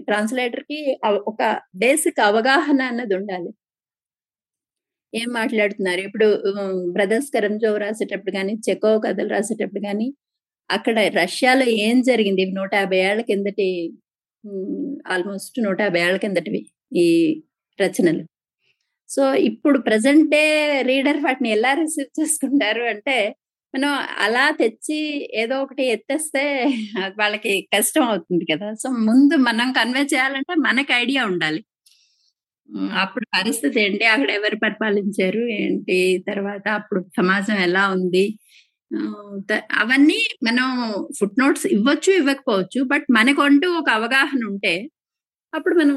ట్రాన్స్లేటర్కి 0.00 0.78
ఒక 1.30 1.40
బేసిక్ 1.76 2.20
అవగాహన 2.20 2.80
అన్నది 2.82 3.14
ఉండాలి. 3.14 3.50
ఏం 5.12 5.28
మాట్లాడుతున్నారు? 5.32 6.00
ఇప్పుడు 6.00 6.26
బ్రదర్స్ 6.92 7.30
కరంజోవ్ 7.34 7.78
రాసేటప్పుడు 7.80 8.32
కానీ 8.32 8.54
చెకో 8.68 8.98
కథలు 8.98 9.28
రాసేటప్పుడు 9.28 9.82
కానీ 9.86 10.08
అక్కడ 10.70 10.98
రష్యాలో 11.20 11.66
ఏం 11.86 12.02
జరిగింది? 12.02 12.44
నూట 12.58 12.72
యాభై 12.74 12.98
ఏళ్ళ 13.08 13.20
కిందటి 13.22 13.68
ఆల్మోస్ట్ 15.12 15.56
నూట 15.64 15.80
యాభై 15.80 16.00
ఏళ్ళ 16.00 16.16
కిందటివి 16.24 16.62
ఈ 17.04 17.06
రచనలు. 17.78 18.24
సో 19.08 19.34
ఇప్పుడు 19.48 19.78
ప్రజెంటే 19.78 20.42
రీడర్ 20.82 21.20
వాటిని 21.24 21.48
ఎలా 21.50 21.72
రిసీవ్ 21.74 22.20
చేసుకుంటారు 22.20 22.82
అంటే 22.84 23.16
మనం 23.74 23.92
అలా 24.18 24.50
తెచ్చి 24.50 24.98
ఏదో 25.34 25.56
ఒకటి 25.62 25.84
ఎత్తేస్తే 25.86 26.42
వాళ్ళకి 27.18 27.68
కష్టం 27.74 28.02
అవుతుంది 28.02 28.44
కదా. 28.52 28.68
సో 28.74 28.88
ముందు 29.08 29.34
మనం 29.48 29.68
కన్వే 29.72 30.02
చేయాలంటే 30.14 30.54
మనకి 30.60 30.92
ఐడియా 30.92 31.22
ఉండాలి. 31.26 31.60
అప్పుడు 32.94 33.26
పరిస్థితి 33.36 33.80
ఏంటి? 33.80 34.04
అక్కడ 34.04 34.30
ఎవరు 34.30 34.56
పరిపాలించారు? 34.56 35.42
ఏంటి? 35.60 35.98
తర్వాత 36.28 36.66
అప్పుడు 36.78 37.00
సమాజం 37.18 37.58
ఎలా 37.68 37.84
ఉంది? 37.88 38.24
అవన్నీ 39.80 40.18
మనం 40.44 40.68
ఫుట్ 41.18 41.38
నోట్స్ 41.40 41.66
ఇవ్వచ్చు 41.66 42.10
ఇవ్వకపోవచ్చు 42.12 42.80
బట్ 42.84 43.06
మనకంటూ 43.10 43.68
ఒక 43.80 43.88
అవగాహన 43.90 44.40
ఉంటే 44.46 44.74
అప్పుడు 45.52 45.74
మనం 45.74 45.96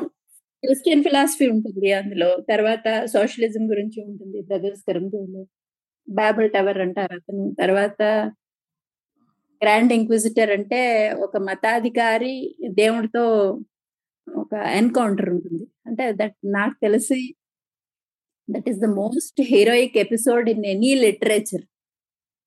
క్రిస్టియన్ 0.63 1.03
ఫిలాసఫీ 1.03 1.47
ఉంటుంది 1.49 1.89
అందులో. 1.93 2.29
తర్వాత 2.49 2.87
సోషలిజం 3.05 3.63
గురించి 3.71 3.99
ఉంటుంది 4.07 4.41
బ్రదర్స్ 4.41 4.83
కరంజోలో 4.87 5.41
బాబుల్ 6.07 6.49
టవర్ 6.51 6.79
అంటారు 6.79 7.13
అతను. 7.13 7.55
తర్వాత 7.59 8.01
గ్రాండ్ 9.61 9.93
ఇంక్విజిటర్ 9.93 10.51
అంటే 10.51 10.81
ఒక 11.19 11.37
మతాధికారి 11.37 12.33
దేవుడితో 12.73 13.23
ఒక 14.27 14.53
ఎన్కౌంటర్ 14.79 15.29
ఉంటుంది. 15.29 15.63
అంటే 15.87 16.05
దట్ 16.11 16.37
నాకు 16.47 16.75
తెలిసి 16.81 17.19
that 18.47 18.69
is 18.69 18.79
the 18.79 18.87
most 18.95 19.41
heroic 19.51 19.97
episode 19.97 20.49
in 20.49 20.65
any 20.65 20.91
literature. 20.95 21.65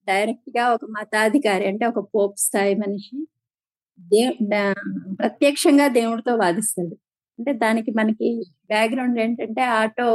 డైరెక్ట్గా 0.08 0.64
ఒక 0.74 0.84
మతాధికారి 0.90 1.66
అంటే 1.66 1.86
ఒక 1.86 2.00
పోప్ 2.14 2.36
స్థాయి 2.38 2.74
మనిషి. 2.74 3.16
దే 4.00 4.22
ప్రత్యక్షంగా 5.20 5.88
దేవుడితో 5.88 6.32
వాదిస్తాడు. 6.36 6.94
అంటే 7.42 7.52
దానికి 7.58 7.90
మనకి 7.90 8.28
బ్యాక్గ్రౌండ్ 8.66 9.16
ఏంటంటే 9.20 9.62
ఆటో 9.80 10.10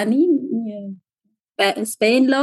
అని 0.00 0.20
స్పెయిన్లో 1.86 2.42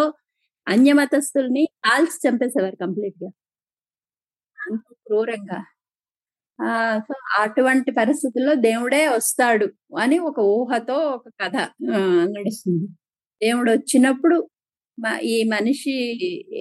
అన్యమతస్తుల్ని 0.68 1.63
కాల్చి 1.86 2.18
చంపేసేవారు 2.25 2.78
కంప్లీట్గా 2.82 3.30
అంత 4.58 4.86
క్రూరంగా. 5.06 5.60
సో 7.08 7.13
అటువంటి 7.39 7.92
పరిస్థితుల్లో 7.92 8.54
దేవుడే 8.62 9.01
వస్తాడు 9.10 9.68
అని 10.00 10.18
ఒక 10.20 10.39
ఊహతో 10.56 10.98
ఒక 11.16 11.28
కథ 11.42 11.56
నడుస్తుంది. 12.36 12.88
దేవుడు 13.42 13.70
వచ్చినప్పుడు 13.72 14.38
ఈ 15.25 15.38
మనిషి 15.54 15.96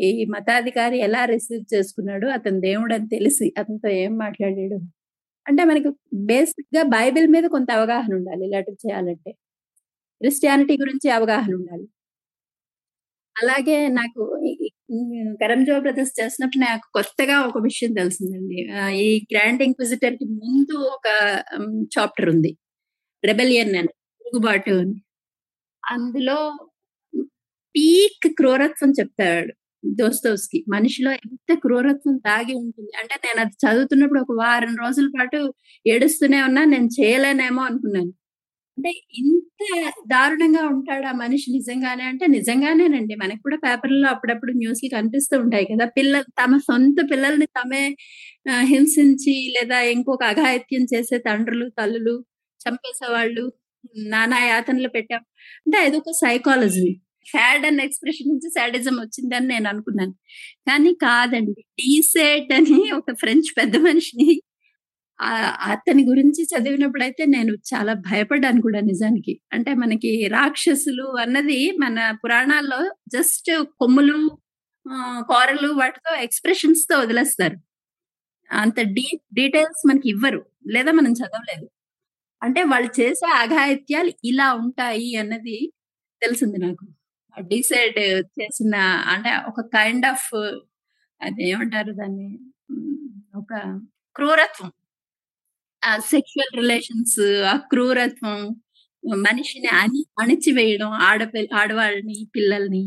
ఈ 0.09 0.11
మతాధికారి 0.26 0.99
ఎలా 0.99 1.23
రిసీవ్ 1.25 1.64
చేసుకున్నాడు 1.75 2.26
అతను 2.28 2.61
దేవుడు 2.61 2.95
అని 2.95 3.09
తెలిసి 3.09 3.47
అతనితో 3.59 3.90
ఏం 4.02 4.12
మాట్లాడాడు? 4.17 4.78
అంటే 5.49 5.64
మనకి 5.64 5.90
బేసిక్గా 6.31 6.83
బైబిల్ 6.90 7.28
మీద 7.28 7.45
కొంత 7.47 7.71
అవగాహన 7.71 8.14
ఉండాలి. 8.14 8.47
ఇలాంటివి 8.47 8.76
చేయాలంటే. 8.85 9.31
క్రిస్టియానిటీ 10.21 10.75
గురించి 10.76 11.11
అవగాహన 11.11 11.55
ఉండాలి. 11.55 11.87
అలాగే 13.37 13.88
నాకు 13.88 14.23
కరంజో 15.43 15.81
బ్రదర్స్ 15.81 16.12
చేసినప్పుడు 16.21 16.61
నాకు 16.64 16.87
కొత్తగా 16.95 17.37
ఒక 17.40 17.59
విషయం 17.62 17.93
తెలిసిందండి. 17.93 18.59
ఈ 19.05 19.09
గ్రాండ్ 19.33 19.62
ఇంక్విజిటర్కి 19.62 20.25
ముందు 20.35 20.76
ఒక 20.88 21.07
చాప్టర్ 21.99 22.28
ఉంది. 22.31 22.52
రెబెలియన్ 23.25 23.76
అని 23.76 23.90
తిరుగుబాటు 24.21 24.73
అని. 24.83 24.97
అందులో 25.83 26.38
పీక్ 27.75 28.26
క్రూరత్వం 28.37 28.90
చెప్తాడు. 29.00 29.52
దోస్తోస్కి 29.85 30.64
మనిషిలో 30.68 31.11
ఎంత 31.18 31.50
క్రూరత్వం 31.58 32.16
దాగి 32.26 32.54
ఉంటుంది. 32.54 32.90
అంటే 33.00 33.14
నేను 33.25 33.40
అది 33.40 33.54
చదువుతున్నప్పుడు 33.64 34.20
ఒక 34.20 34.32
వారం 34.40 34.75
రోజుల 34.76 35.08
పాటు 35.16 35.40
ఏడుస్తూనే 35.87 36.42
ఉన్నా 36.42 36.64
నేను 36.66 36.88
చేయలేనేమో 36.99 37.62
అనుకున్నాను. 37.62 38.11
అంటే 38.78 38.90
ఇంత 39.20 39.62
దారుణంగా 40.06 40.62
ఉంటాడు 40.68 41.06
ఆ 41.06 41.14
మనిషి 41.14 41.49
నిజంగానే 41.52 42.04
అంటే 42.04 42.26
నిజంగానేనండి. 42.28 43.14
మనకు 43.16 43.42
కూడా 43.42 43.58
పేపర్లో 43.66 44.08
అప్పుడప్పుడు 44.08 44.52
న్యూస్లు 44.54 44.90
కనిపిస్తూ 44.97 45.37
ఉంటాయి 45.40 45.66
కదా. 45.73 45.87
పిల్లలు 45.99 46.26
తమ 46.42 46.58
సొంత 46.68 46.99
పిల్లల్ని 47.12 47.49
తమే 47.58 47.85
హింసించి 48.73 49.35
లేదా 49.56 49.80
ఇంకొక 49.94 50.25
అఘాయిత్యం 50.32 50.85
చేసే 50.94 51.18
తండ్రులు 51.28 51.68
తల్లులు 51.78 52.16
చంపేసేవాళ్ళు 52.61 53.44
నానా 54.08 54.38
యాతనలు 54.47 54.88
పెట్టాం. 54.88 55.23
అంటే 55.66 55.78
అదొక 55.87 56.12
సైకాలజీ. 56.23 56.88
హ్యాడ్ 57.35 57.64
అన్న 57.66 57.80
ఎక్స్ప్రెషన్ 57.80 58.30
నుంచి 58.32 58.49
సాడిజం 58.50 58.97
వచ్చిందని 59.00 59.47
నేను 59.47 59.68
అనుకున్నాను. 59.68 60.14
కానీ 60.68 60.92
కాదండి 61.04 61.62
డీసెట్ 61.80 62.52
అని 62.52 62.78
ఒక 63.00 63.14
ఫ్రెంచ్ 63.23 63.50
పెద్ద 63.58 63.76
మనిషిని 63.88 64.28
అతని 65.73 66.02
గురించి 66.04 66.42
చదివినప్పుడు 66.52 67.04
అయితే 67.04 67.23
నేను 67.26 67.52
చాలా 67.70 67.92
భయపడ్డాను 68.08 68.61
కూడా 68.66 68.80
నిజానికి. 68.80 69.35
అంటే 69.52 69.75
మనకి 69.75 70.12
రాక్షసులు 70.37 71.06
అన్నది 71.25 71.61
మన 71.78 71.99
పురాణాల్లో 72.25 72.80
జస్ట్ 73.14 73.50
కొమ్ములు 73.80 74.18
కూరలు 75.30 75.70
వాటితో 75.80 76.12
ఎక్స్ప్రెషన్స్తో 76.26 76.94
వదిలేస్తారు. 76.99 77.56
అంత 78.50 78.78
డీ 78.97 79.06
డీటెయిల్స్ 79.35 79.82
మనకి 79.90 80.08
ఇవ్వరు 80.14 80.40
లేదా 80.76 80.92
మనం 80.92 81.12
చదవలేదు. 81.20 81.66
అంటే 82.42 82.62
వాళ్ళు 82.73 82.90
చేసే 83.00 83.28
అఘాయిత్యాలు 83.42 84.12
ఇలా 84.25 84.49
ఉంటాయి 84.62 85.11
అన్నది 85.16 85.58
తెలిసింది 86.23 86.58
నాకు. 86.58 86.85
డిసైడ్ 87.37 87.99
చేసిన 88.40 88.75
అంటే 89.08 89.32
ఒక 89.49 89.61
కైండ్ 89.66 90.06
ఆఫ్ 90.06 90.28
అది 91.20 91.50
ఏమంటారు 91.50 91.92
దాన్ని? 91.92 92.28
ఒక 93.37 93.52
క్రూరత్వం. 94.16 94.70
ఆ 95.82 95.99
సెక్షువల్ 95.99 96.56
రిలేషన్స్ 96.61 97.20
ఆ 97.44 97.56
క్రూరత్వం 97.56 98.38
మనిషిని 99.04 99.68
అని 99.73 100.00
అణిచివేయడం 100.18 100.90
ఆడపి 101.02 101.49
ఆడవాళ్ళని 101.54 102.26
పిల్లల్ని. 102.37 102.85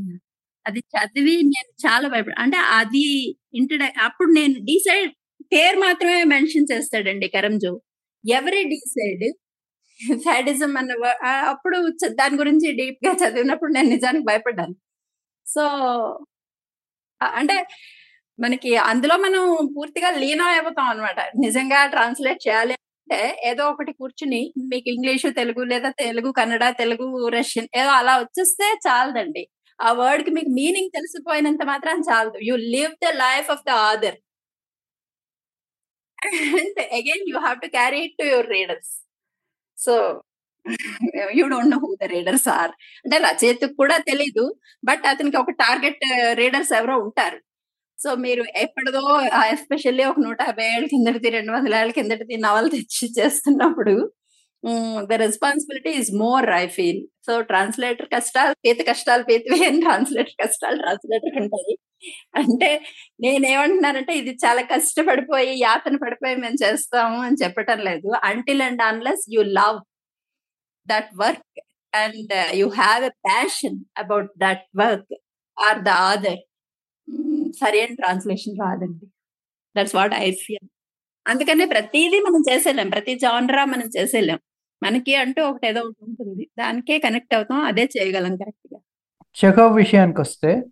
అది 0.65 0.79
చదివి 0.79 1.35
నేను 1.43 1.69
చాలా 1.85 2.07
భయపడ 2.09 2.33
అంటే 2.37 2.57
అది 2.57 3.05
ఇంటడ 3.53 3.83
అప్పుడు 4.01 4.31
నేను 4.31 4.53
డిసైడ్ 4.65 5.11
పేరు 5.53 5.79
మాత్రమే 5.79 6.23
మెన్షన్ 6.23 6.67
చేస్తాడండి 6.71 7.27
కరంజో. 7.27 7.73
ఎవరి 8.23 8.63
డిసైడ్ 8.69 9.25
సాడిజం 10.25 10.73
అన్న 10.81 10.91
అప్పుడు 11.53 11.77
దాని 12.19 12.35
గురించి 12.41 12.67
డీప్గా 12.79 13.11
చదివినప్పుడు 13.21 13.71
నేను 13.77 13.89
నిజానికి 13.95 14.25
భయపడ్డాను. 14.31 14.75
సో 15.45 15.63
అంటే 17.21 17.55
మనకి 18.39 18.71
అందులో 18.91 19.15
మనం 19.25 19.43
పూర్తిగా 19.75 20.09
లీనం 20.21 20.47
అయిపోతాం 20.53 20.87
అనమాట 20.93 21.19
నిజంగా 21.45 21.79
ట్రాన్స్లేట్ 21.93 22.41
చేయాలి 22.47 22.75
అంటే 23.01 23.19
ఏదో 23.49 23.63
ఒకటి 23.73 23.91
కూర్చుని 24.01 24.41
మీకు 24.71 24.87
ఇంగ్లీషు 24.95 25.29
తెలుగు 25.39 25.63
లేదా 25.71 25.89
తెలుగు 26.03 26.29
కన్నడ 26.39 26.65
తెలుగు 26.81 27.07
రష్యన్ 27.37 27.69
ఏదో 27.81 27.91
అలా 28.01 28.13
వచ్చేస్తే 28.23 28.67
చాలదండి. 28.87 29.43
ఆ 29.79 29.89
వర్డ్కి 30.01 30.31
మీకు 30.37 30.51
మీనింగ్ 30.59 30.95
తెలిసిపోయినంత 30.97 31.63
మాత్రం 31.73 31.97
చాలదు. 32.09 32.39
You 32.49 32.55
live 32.75 32.93
the 33.05 33.13
life 33.25 33.49
of 33.55 33.65
the 33.69 33.71
other 33.91 34.17
and 36.59 36.79
again 36.99 37.23
you 37.31 37.37
have 37.45 37.59
to 37.63 37.69
carry 37.77 37.99
it 38.07 38.17
to 38.21 38.25
your 38.31 38.49
readers. 38.55 38.91
So 39.85 39.93
you 41.39 41.45
don't 41.53 41.71
know 41.73 41.77
who 41.83 41.89
the 42.01 42.07
readers 42.15 42.47
are. 42.57 42.73
అంటే 43.03 43.17
రచయితకు 43.27 43.75
కూడా 43.81 43.95
తెలీదు 44.09 44.45
బట్ 44.89 45.05
అతనికి 45.13 45.37
ఒక 45.37 45.51
టార్గెట్ 45.63 46.03
రీడర్స్ 46.41 46.73
ఎవరో 46.79 46.95
ఉంటారు. 47.05 47.39
సో 47.99 48.09
మీరు 48.25 48.43
ఎప్పటిదో 48.63 49.03
ఎస్పెషల్లీ 49.53 50.03
ఒక 50.11 50.19
నూట 50.19 50.37
యాభై 50.47 50.65
ఏళ్ళ 50.75 50.85
కిందటిది 50.93 51.29
రెండు 51.29 51.51
వందల 51.51 51.73
ఏళ్ళ 51.81 51.91
కిందటిది 51.91 52.35
నవల 52.45 52.67
తెచ్చి 52.75 53.05
చేస్తున్నప్పుడు 53.17 53.93
the 55.09 55.13
responsibility 55.23 55.91
is 56.01 56.09
more 56.23 56.47
I 56.61 56.65
feel 56.75 56.99
so 57.27 57.33
translator 57.49 58.09
కష్టాలు 58.15 58.53
పీత 58.65 58.81
కష్టాలు 58.89 59.23
పేతవే 59.29 59.59
అని 59.69 59.79
ట్రాన్స్లేటర్ 59.85 60.35
కష్టాలు 60.43 60.77
ట్రాన్స్లేటర్ 60.83 61.35
ఉంటాయి. 61.43 61.73
అంటే 62.39 62.69
నేనేమంటున్నానంటే 63.25 64.13
ఇది 64.21 64.33
చాలా 64.43 64.61
కష్టపడిపోయి 64.73 65.53
యాతన 65.65 65.97
పడిపోయి 66.03 66.35
మేము 66.43 66.57
చేస్తాము 66.63 67.17
అని 67.27 67.39
చెప్పటం 67.43 67.79
లేదు. 67.89 68.09
Until 68.31 68.63
and 68.67 68.83
unless 68.89 69.25
you 69.35 69.43
love 69.59 69.79
that 70.87 71.11
work 71.23 71.59
and 71.93 72.33
you 72.59 72.67
have 72.81 73.03
a 73.11 73.13
passion 73.29 73.79
about 74.03 74.31
that 74.45 74.65
work 74.83 75.13
or 75.57 75.81
the 75.87 75.91
other 76.11 76.41
సరైన 77.61 77.93
ట్రాన్స్లేషన్ 78.01 78.55
రాదండి. 78.63 79.05
దట్స్ 79.75 79.95
వాట్ 79.99 80.15
ఐ 80.25 80.29
ఫీల్ 80.45 80.67
అందుకనే 81.25 81.65
ప్రతిదీ 81.73 82.19
మనం 82.27 82.41
చేసేలేం 82.49 82.87
ప్రతి 82.95 83.13
జానరా 83.23 83.63
మనం 83.73 83.87
చేసేలేం 83.97 84.39
మనకి 84.83 85.15
అంటూ 85.15 85.43
ఒకటి 85.43 85.67
ఏదో 85.67 85.81
ఒకటి 85.81 86.03
ఉంటుంది. 86.03 86.49
దానికే 86.59 86.99
కనెక్ట్ 86.99 87.35
అవుతాం. 87.35 87.63
అదే 87.63 87.83
చేయగలం 87.83 88.35
కరెక్ట్గా. 88.35 88.79
చెకోవ్ 89.45 89.75
విషయానికి 89.75 90.21
వస్తే 90.21 90.63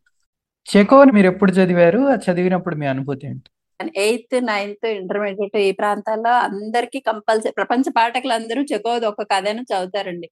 చెకోవ్ని 0.78 1.12
మీరు 1.12 1.28
ఎప్పుడు 1.28 1.52
చదివారు? 1.52 2.00
అది 2.00 2.32
చదివినప్పుడు 2.32 2.76
మీ 2.76 2.86
అనుభూతి 2.86 3.28
ఏంటి? 3.28 3.50
ఎయిత్ 3.98 4.46
నైన్త్ 4.46 4.88
ఇంటర్మీడియట్ 4.88 5.58
ఈ 5.58 5.72
ప్రాంతాల్లో 5.72 6.32
అందరికీ 6.32 7.00
కంపల్సరీ 7.00 7.52
ప్రపంచ 7.52 7.84
పాఠకులు 7.98 8.34
అందరూ 8.34 8.64
చెకోవ్ 8.64 9.04
ఒక 9.04 9.22
కథను 9.22 9.62
చదువుతారండి. 9.62 10.30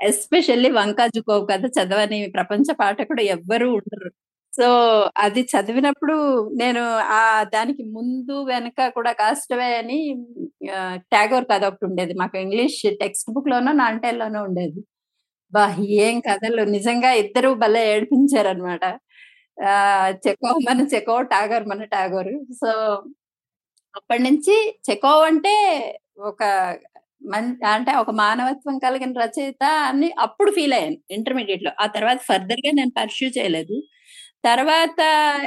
ఎస్పెషల్లీ 0.00 0.70
వంకా 0.70 1.06
జుకోవ్ 1.06 1.48
కథ 1.50 1.62
చదవని 1.66 2.30
ప్రపంచ 2.34 2.64
పాఠకుడు 2.80 3.22
ఎవ్వరూ 3.22 3.72
ఉండరు. 3.74 4.10
సో 4.52 4.66
అది 5.16 5.42
చదివినప్పుడు 5.52 6.14
నేను 6.60 6.82
ఆ 7.16 7.20
దానికి 7.54 7.82
ముందు 7.96 8.36
వెనక 8.44 8.88
కూడా 8.96 9.12
కాస్టవే 9.20 9.68
అని 9.80 9.98
ట్యాగోర్ 11.12 11.46
కథ 11.52 11.62
ఒకటి 11.70 11.84
ఉండేది. 11.88 12.14
మాకు 12.14 12.36
ఇంగ్లీష్ 12.44 12.80
టెక్స్ట్ 13.02 13.30
బుక్ 13.34 13.50
లోనో 13.52 13.72
నాంటేల్లోనో 13.82 14.40
ఉండేది. 14.48 14.80
బా 15.52 15.64
ఏం 16.04 16.16
కథలు? 16.28 16.62
నిజంగా 16.76 17.12
ఇద్దరు 17.22 17.50
భలే 17.62 17.82
ఏడిపించారనమాట 17.94 18.84
చెకో 20.26 20.50
మన 20.68 20.80
చెకో 20.94 21.16
టాగోర్ 21.32 21.66
మన 21.72 21.82
టాగోర్. 21.94 22.32
సో 22.60 22.70
అప్పటి 23.94 24.22
నుంచి 24.22 24.56
చెకో 24.88 25.12
అంటే 25.30 25.54
ఒక 26.30 26.42
మన్ 27.32 27.48
అంటే 27.72 27.92
ఒక 28.02 28.10
మానవత్వం 28.22 28.76
కలిగిన 28.78 29.12
రచయిత 29.22 29.64
అని 29.90 30.08
అప్పుడు 30.20 30.50
ఫీల్ 30.52 30.74
అయ్యాను 30.74 30.98
ఇంటర్మీడియట్లో 31.10 31.72
ఆ 31.82 31.86
తర్వాత 31.96 32.20
ఫర్దర్గా 32.28 32.70
నేను 32.78 32.92
పర్స్యూ 32.98 33.28
చేయలేదు. 33.38 33.76
తర్వాత 34.44 35.00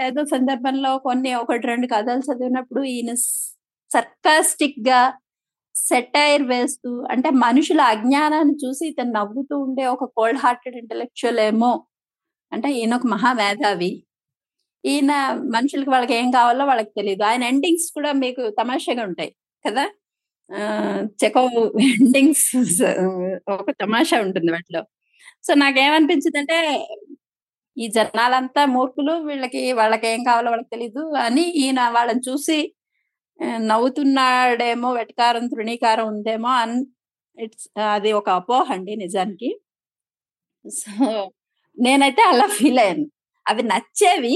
ఏదో 0.08 0.26
సందర్భంలో 0.26 0.98
కొన్ని 0.98 1.34
ఒకటి 1.34 1.68
రెండు 1.68 1.88
కథలు 1.88 2.24
చదివినప్పుడు 2.28 2.82
ఈయన 2.86 3.12
సర్కాస్టిక్గా 3.92 5.00
సెటైర్ 5.76 6.44
వేస్తూ 6.44 6.90
అంటే 7.12 7.30
మనుషుల 7.46 7.82
అజ్ఞానాన్ని 7.94 8.56
చూసి 8.64 8.84
ఇతను 8.88 9.12
నవ్వుతూ 9.12 9.56
ఉండే 9.60 9.86
ఒక 9.86 10.06
కోల్డ్ 10.18 10.40
హార్టెడ్ 10.40 10.78
ఇంటలెక్చువల్ 10.78 11.40
ఏమో 11.40 11.72
అంటే 12.52 12.70
ఈయన 12.74 12.96
ఒక 12.96 13.08
మహామేధావి. 13.08 13.92
ఈయన 14.84 15.12
మనుషులకి 15.56 15.90
వాళ్ళకి 15.90 16.14
ఏం 16.14 16.32
కావాలో 16.32 16.66
వాళ్ళకి 16.66 16.92
తెలియదు 16.98 17.24
ఆయన 17.24 17.44
ఎండింగ్స్ 17.44 17.90
కూడా 17.94 18.12
మీకు 18.24 18.44
తమాషాగా 18.62 19.04
ఉంటాయి 19.04 19.32
కదా? 19.66 19.86
చెకో 21.22 21.42
ఎండింగ్స్ 21.92 22.50
ఒక 23.50 23.72
తమాషా 23.84 24.18
ఉంటుంది 24.22 24.52
వాటిలో. 24.52 24.82
సో 25.44 25.54
నాకేమనిపించింది 25.56 26.40
అంటే 26.40 26.58
ఈ 27.78 27.86
జనాలంతా 27.98 28.62
మూర్ఖులు 28.76 29.14
వీళ్ళకి 29.28 29.62
వాళ్ళకి 29.80 30.06
ఏం 30.14 30.22
కావాలో 30.30 30.50
వాళ్ళకి 30.54 30.72
తెలీదు 30.76 31.04
అని 31.26 31.46
ఈయన 31.64 31.82
వాళ్ళని 31.96 32.24
చూసి 32.30 32.58
నవ్వుతున్నాడేమో 33.72 34.90
వెటకారం 35.00 35.46
తృణీకారం 35.54 36.08
ఉందేమో 36.14 36.50
అన్ 36.64 36.78
ఇట్స్ 37.38 37.68
అది 37.96 38.12
ఒక 38.20 38.30
అపోహ 38.40 38.68
అండి 38.76 38.94
నిజానికి. 39.06 39.50
సో 40.66 40.92
నేనైతే 41.78 42.22
అలా 42.32 42.48
ఫీల్ 42.58 42.80
అయ్యాను. 42.84 43.06
అవి 43.46 43.64
నచ్చేవి 43.72 44.36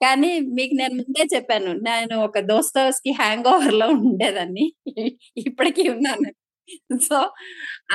కానీ 0.00 0.30
మీకు 0.58 0.74
నేను 0.80 0.94
ముందే 1.00 1.24
చెప్పాను 1.34 1.72
నేను 1.88 2.14
ఒక 2.28 2.38
దోస్తోస్కి 2.50 3.10
హ్యాంగ్ 3.20 3.48
ఓవర్లో 3.54 3.88
ఉండేదాన్ని 4.00 4.66
ఇప్పటికీ 5.48 5.84
ఉన్నాను. 5.96 6.30
సో 7.06 7.18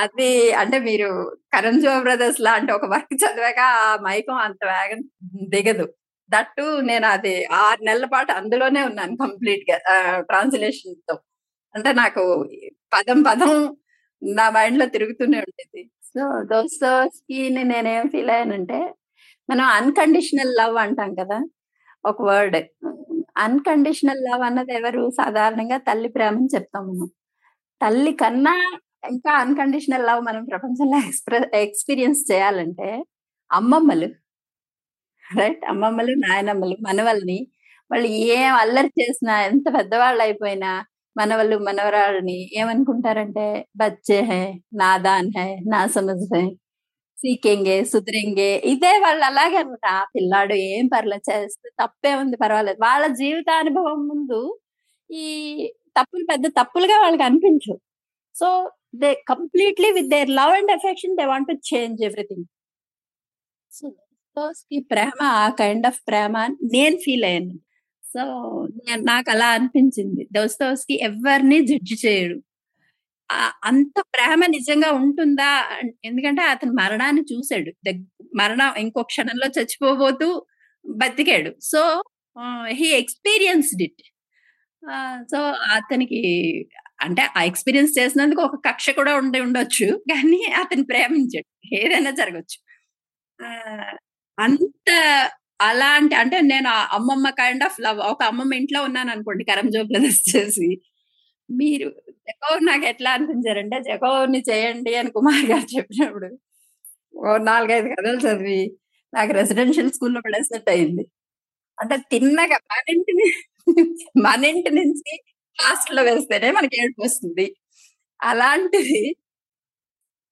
అది 0.02 0.30
అంటే 0.62 0.78
మీరు 0.88 1.10
కరణ్ 1.54 1.80
జో 1.84 1.94
బ్రదర్స్ 2.02 2.40
లాంటి 2.48 2.72
ఒక 2.72 2.86
వర్క్ 2.94 3.14
చదివాక 3.24 3.60
ఆ 3.80 3.90
మైకం 4.08 4.38
అంత 4.48 4.62
వేగం 4.72 5.02
దిగదు. 5.54 5.86
దట్టు 6.30 6.66
నేను 6.90 7.08
అది 7.16 7.34
ఆరు 7.62 7.82
నెలల 7.88 8.06
పాటు 8.14 8.32
అందులోనే 8.40 8.82
ఉన్నాను 8.90 9.16
కంప్లీట్గా 9.24 9.78
ట్రాన్స్లేషన్తో 10.30 11.16
అంటే 11.76 11.92
నాకు 12.02 12.24
పదం 12.96 13.20
పదం 13.28 13.54
నా 14.22 14.46
మైండ్లో 14.58 14.86
తిరుగుతూనే 14.96 15.40
ఉండేది. 15.48 15.82
సో 16.10 16.22
దోస్తోస్కి 16.52 17.40
నేనేం 17.58 18.06
ఫీల్ 18.14 18.32
అయ్యానంటే 18.36 18.80
మనం 19.50 19.66
అన్కండిషనల్ 19.80 20.54
లవ్ 20.60 20.78
అంటాం 20.86 21.12
కదా 21.22 21.38
ఒక 22.04 22.18
వర్డ్. 22.30 22.58
అన్కండిషనల్ 23.46 24.24
లవ్ 24.28 24.44
అన్నది 24.50 24.74
ఎవరు 24.80 25.04
సాధారణంగా 25.20 25.78
తల్లి 25.90 26.10
ప్రేమని 26.16 26.50
చెప్తాం 26.56 26.86
మనం 26.92 27.10
తల్లి 27.82 28.12
కన్నా 28.20 28.54
ఇంకా 29.10 29.32
అన్కండిషనల్ 29.42 30.06
లవ్ 30.10 30.22
మనం 30.28 30.44
ప్రపంచంలో 30.46 31.00
ఎక్స్ప్రెస్ 31.08 31.48
ఎక్స్పీరియన్స్ 31.64 32.22
చేయాలంటే 32.32 32.90
అమ్మమ్మలు. 33.52 34.08
రైట్ 35.26 35.64
అమ్మమ్మలు 35.72 36.14
నాయనమ్మలు 36.24 36.76
మనవల్ని 36.88 37.38
వాళ్ళు 37.92 38.08
ఏం 38.36 38.52
అల్లరి 38.62 38.92
చేసినా 39.00 39.34
ఎంత 39.50 39.66
పెద్దవాళ్ళు 39.78 40.22
అయిపోయినా 40.24 40.72
మనవళ్ళు 41.16 41.56
మనవరాళ్ళని 41.68 42.38
ఏమనుకుంటారంటే 42.60 43.46
బచ్చే 43.78 44.20
హే 44.30 44.42
నాదాన్ 44.82 45.30
హే 45.38 45.46
నా 45.74 45.82
సమజ్ 45.96 46.26
హే 46.34 46.42
సీకెంగే 47.18 47.78
సుధరింగే 47.92 48.52
ఇదే 48.74 48.94
వాళ్ళు 49.00 49.24
అలాగే 49.26 49.58
అనమాట. 49.58 49.86
ఆ 49.96 50.04
పిల్లాడు 50.16 50.56
ఏం 50.70 50.86
పర్లేదు 50.88 51.26
చేస్తే 51.32 51.70
తప్పే 51.82 52.14
ఉంది 52.24 52.38
పర్వాలేదు. 52.38 52.80
వాళ్ళ 52.88 53.06
జీవితానుభవం 53.22 54.02
ముందు 54.10 54.40
ఈ 55.10 55.26
తప్పులు 56.00 56.26
పెద్ద 56.32 56.48
తప్పులుగా 56.60 56.98
వాళ్ళకి 57.02 57.24
అనిపించు. 57.24 57.74
So 58.36 58.48
they 58.96 59.14
completely 59.30 59.92
with 59.92 60.10
their 60.10 60.30
love 60.30 60.54
and 60.54 60.72
affection 60.72 61.18
they 61.18 61.26
want 61.26 61.50
to 61.50 61.56
change 61.74 62.02
everything. 62.04 62.46
So 63.72 63.88
కి 64.70 64.80
ప్రేమ 64.92 65.20
ఆ 65.42 65.50
కైండ్ 65.50 65.86
ఆఫ్ 65.88 66.00
ప్రేమ 66.08 66.36
నేను 66.74 66.98
ఫీల్ 67.06 67.26
అయ్యాను. 67.26 67.56
సో 68.04 68.22
నాకు 69.02 69.30
అలా 69.32 69.48
అనిపించింది. 69.50 70.24
దోస్తోస్కి 70.32 70.96
ఎవరిని 71.04 71.58
జడ్జి 71.68 71.96
చేయడు. 72.06 72.38
అంత 73.64 73.98
ప్రేమ 74.16 74.42
నిజంగా 74.48 74.92
ఉంటుందా? 74.92 75.52
ఎందుకంటే 76.06 76.42
అతను 76.44 76.74
మరణాన్ని 76.74 77.24
చూశాడు. 77.32 77.72
మరణం 78.36 78.76
ఇంకో 78.78 79.04
క్షణంలో 79.04 79.48
చచ్చిపోబోతూ 79.58 80.28
బతికాడు. 80.86 81.52
So 81.64 81.82
he 82.70 82.88
experienced 83.02 83.84
it. 83.84 84.04
So 85.32 85.40
అతనికి 85.76 86.22
అంటే 87.02 87.24
ఆ 87.38 87.44
ఎక్స్పీరియన్స్ 87.44 88.00
చేసినందుకు 88.00 88.42
ఒక 88.42 88.58
కక్ష 88.68 88.90
కూడా 88.90 89.16
ఉండి 89.16 89.40
ఉండొచ్చు. 89.40 89.88
కానీ 90.12 90.40
అతను 90.62 90.84
ప్రేమించాడు. 90.84 91.50
ఏదైనా 91.74 92.12
జరగచ్చు. 92.12 92.58
అంత 94.38 94.90
అలాంటి 95.62 96.16
అంటే 96.16 96.42
నేను 96.42 96.70
అమ్మమ్మ 96.70 97.30
కైండ్ 97.30 97.64
ఆఫ్ 97.64 97.82
లవ్ 97.82 98.00
ఒక 98.00 98.24
అమ్మమ్మ 98.24 98.54
ఇంట్లో 98.54 98.84
ఉన్నాను 98.84 99.12
అనుకోండి 99.12 99.44
కరంజో 99.44 99.84
బ్రదర్స్ 99.84 100.24
చేసి. 100.36 100.70
మీరు 101.50 101.90
జగోవ్ 102.30 102.62
నాకు 102.66 102.86
ఎట్లా 102.86 103.12
అనిపించారంటే 103.12 103.82
జగోవ్ని 103.82 104.44
చేయండి 104.50 104.96
అని 104.96 105.12
కుమార్ 105.12 105.46
గారు 105.52 105.68
చెప్పినప్పుడు 105.78 106.30
ఓ 107.14 107.38
నాలుగైదు 107.38 107.88
కథలు 107.88 108.20
చదివి 108.20 108.60
నాకు 109.14 109.32
రెసిడెన్షియల్ 109.34 109.92
స్కూల్లో 109.92 110.22
పడేసినట్టు 110.22 110.70
అయింది. 110.72 111.06
అంటే 111.82 111.98
తిన్నగా 112.12 112.58
మన 112.72 112.80
మన 114.26 114.42
ఇంటి 114.46 114.72
నుంచి 114.80 115.14
హాస్టల్లో 115.58 116.04
వేస్తేనే 116.04 116.50
మనకి 116.52 116.76
ఏడుపు 116.84 117.02
వస్తుంది. 117.06 117.46
అలాంటిది 118.20 119.00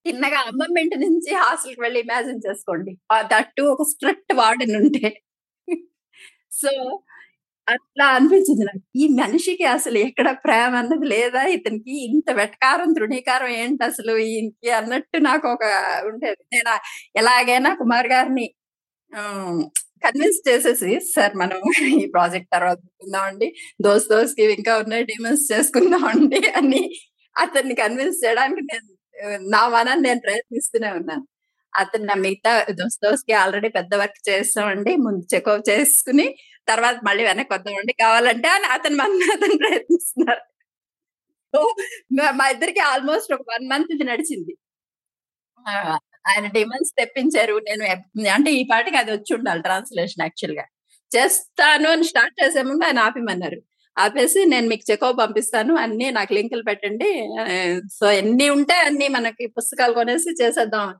చిన్నగా 0.05 0.39
అమ్మమ్మ 0.47 0.81
ఇంటి 0.83 0.97
నుంచి 1.03 1.31
హాస్టల్కి 1.41 1.81
వెళ్ళి 1.81 1.99
ఇమాజిన్ 1.99 2.43
చేసుకోండి. 2.47 2.91
దట్టు 3.31 3.63
ఒక 3.73 3.83
స్ట్రిక్ట్ 3.91 4.33
వార్డెన్ 4.41 4.75
ఉంటే. 4.81 5.09
సో 6.61 6.71
అట్లా 7.67 8.05
అనిపించింది 8.15 8.63
నాకు. 8.69 8.81
ఈ 8.95 9.05
మనిషికి 9.19 9.65
అసలు 9.75 9.97
ఎక్కడ 9.97 10.29
ప్రేమ 10.45 10.73
అన్నది 10.75 11.05
లేదా? 11.05 11.41
ఇతనికి 11.55 11.93
ఇంత 12.07 12.29
వెటకారం 12.39 12.89
తృణీకారం 12.93 13.51
ఏంటి 13.61 13.83
అసలు? 13.83 14.13
ఈ 14.27 14.69
అన్నట్టు 14.79 15.17
నాకు 15.29 15.47
ఒక 15.55 15.63
ఉండేది 16.09 16.43
నేను 16.55 16.73
ఎలాగైనా 17.21 17.71
కుమార్ 17.81 18.09
గారిని 18.15 18.47
కన్విన్స్ 20.05 20.49
చేసేసి 20.49 20.99
సార్ 21.15 21.33
మనం 21.35 21.59
ఈ 22.01 22.05
ప్రాజెక్ట్ 22.13 22.49
తర్వాత 22.53 22.79
అండి. 23.23 23.47
దోస్ 23.81 24.07
దోస్కి 24.09 24.43
ఇంకా 24.57 24.73
ఉన్నాయి 24.77 25.03
డిమన్స్ 25.03 25.45
చేసుకుందాం 25.51 26.05
అండి 26.05 26.41
అని 26.59 26.81
అతన్ని 27.35 27.75
కన్విన్స్ 27.75 28.19
చేయడానికి 28.25 28.63
నేను 28.71 28.89
నా 29.55 29.61
వనాన్ని 29.67 30.09
నేను 30.09 30.21
ప్రయత్నిస్తూనే 30.25 30.91
ఉన్నాను. 30.91 31.25
అతను 31.73 32.05
నా 32.05 32.15
మిగతా 32.25 32.53
దోస్ 32.71 32.97
దోస్కి 33.05 33.33
ఆల్రెడీ 33.33 33.69
పెద్ద 33.69 33.95
వర్క్ 33.95 34.21
చేస్తామండి 34.29 34.91
ముందు 34.95 35.23
చెక్అప్ 35.35 35.69
చేసుకుని 35.69 36.27
తర్వాత 36.67 36.97
మళ్ళీ 37.07 37.23
వెనక్కి 37.23 37.53
వద్దామండి 37.53 37.93
కావాలంటే 37.93 38.47
అని 38.47 38.67
అతను 38.75 38.95
మన 38.95 39.29
అతను 39.35 39.57
ప్రయత్నిస్తున్నారు. 39.57 40.43
మా 42.39 42.45
ఇద్దరికి 42.49 42.81
ఆల్మోస్ట్ 42.91 43.33
ఒక 43.33 43.43
వన్ 43.53 43.65
మంత్ 43.71 43.91
ఇది 43.95 44.03
నడిచింది. 44.03 44.53
ఆయన 46.27 46.47
డిమాండ్స్ 46.47 46.93
తెప్పించారు. 46.97 47.55
నేను 47.69 47.83
అంటే 48.33 48.51
ఈ 48.51 48.63
పాటికి 48.71 48.97
అది 48.97 49.11
వచ్చి 49.11 49.35
ఉండాలి 49.35 49.61
ట్రాన్స్లేషన్ 49.61 50.21
యాక్చువల్గా. 50.21 50.65
చేస్తాను 51.11 51.89
అని 51.89 52.03
స్టార్ట్ 52.03 52.35
చేసే 52.43 52.59
ఆయన 52.59 52.99
ఆపిమన్నారు. 52.99 53.59
ఆపేసి 53.97 54.45
నేను 54.45 54.67
మీకు 54.67 54.91
చెకో 54.91 55.13
పంపిస్తాను. 55.13 55.75
అన్ని 55.75 56.11
నాకు 56.11 56.33
లింకులు 56.33 56.63
పెట్టండి. 56.63 57.09
సో 57.99 58.11
ఎన్ని 58.11 58.49
ఉంటే 58.49 58.75
అన్ని 58.75 59.07
మనకి 59.07 59.47
పుస్తకాలు 59.47 59.93
కొనేసి 59.93 60.43
చేసేద్దాం 60.43 60.93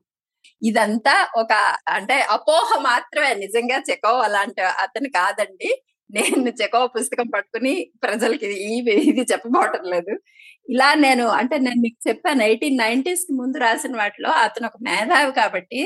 ఇదంతా 0.63 1.29
ఒక 1.38 1.53
అంటే 1.89 2.21
అపోహ 2.21 2.79
మాత్రమే. 2.81 3.33
నిజంగా 3.36 3.77
చెకో 3.91 4.13
అలాంటి 4.19 4.62
అతను 4.62 5.09
కాదండి. 5.09 5.71
నేను 6.09 6.49
చెకో 6.61 6.79
పుస్తకం 6.87 7.27
పట్టుకుని 7.27 7.73
ప్రజలకి 8.03 8.47
ఇది 9.09 9.23
చెప్పబోవటం 9.31 9.83
లేదు 9.93 10.13
ఇలా 10.69 10.89
నేను 11.05 11.25
అంటే 11.39 11.55
నేను 11.57 11.79
మీకు 11.81 11.99
చెప్పాను 12.09 12.43
ఎయిటీన్ 12.43 12.77
నైన్టీస్కి 12.77 13.33
ముందు 13.33 13.57
రాసిన 13.57 13.95
వాటిలో 13.97 14.31
అతను 14.45 14.67
ఒక 14.67 14.77
మేధావి 14.81 15.31
కాబట్టి 15.31 15.81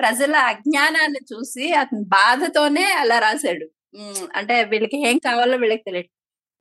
ప్రజల 0.00 0.34
అజ్ఞానాన్ని 0.52 1.20
చూసి 1.32 1.66
అతని 1.72 2.04
బాధతోనే 2.16 2.86
అలా 3.02 3.18
రాశాడు. 3.18 3.66
అంటే 4.38 4.54
వీళ్ళకి 4.64 4.98
ఏం 5.10 5.18
కావాలో 5.18 5.56
వీళ్ళకి 5.56 5.84
తెలియదు. 5.88 6.10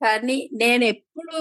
కానీ 0.01 0.37
నేను 0.53 0.83
ఎప్పుడు 0.83 1.37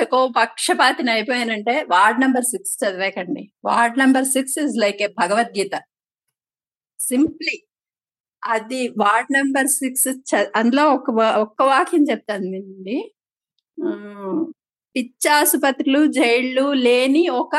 చెకో 0.00 0.20
పక్షపాతిని 0.38 1.10
అయిపోయానంటే 1.10 1.74
ward 1.94 2.20
number 2.20 2.44
six 2.44 2.74
చదివాకండి. 2.82 3.42
Ward 3.64 3.98
number 3.98 4.28
six 4.34 4.58
is 4.64 4.76
like 4.84 5.02
a 5.02 5.08
Bhagavad Gita. 5.22 5.74
Simply 7.00 7.56
అది 8.42 8.88
వార్డ్ 8.88 9.32
నెంబర్ 9.32 9.66
సిక్స్ 9.66 10.08
అందులో 10.56 10.84
ఒక 10.94 11.10
ఒక్క 11.20 11.62
వాక్యం 11.62 12.04
చెప్తాను 12.10 12.46
వినండి. 12.50 12.98
పిచ్చాసుపత్రులు 14.96 16.06
జైళ్ళు 16.12 16.72
లేని 16.72 17.28
ఒక 17.28 17.56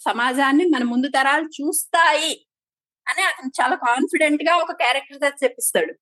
సమాజాన్ని 0.00 0.64
మన 0.64 0.82
ముందు 0.84 1.08
తరాలు 1.08 1.48
చూస్తాయి 1.48 2.32
అని 3.06 3.22
అతను 3.22 3.50
చాలా 3.62 3.76
కాన్ఫిడెంట్గా 3.76 4.56
ఒక 4.56 4.72
క్యారెక్టర్ 4.72 5.44
చెప్పిస్తాడు. 5.44 5.92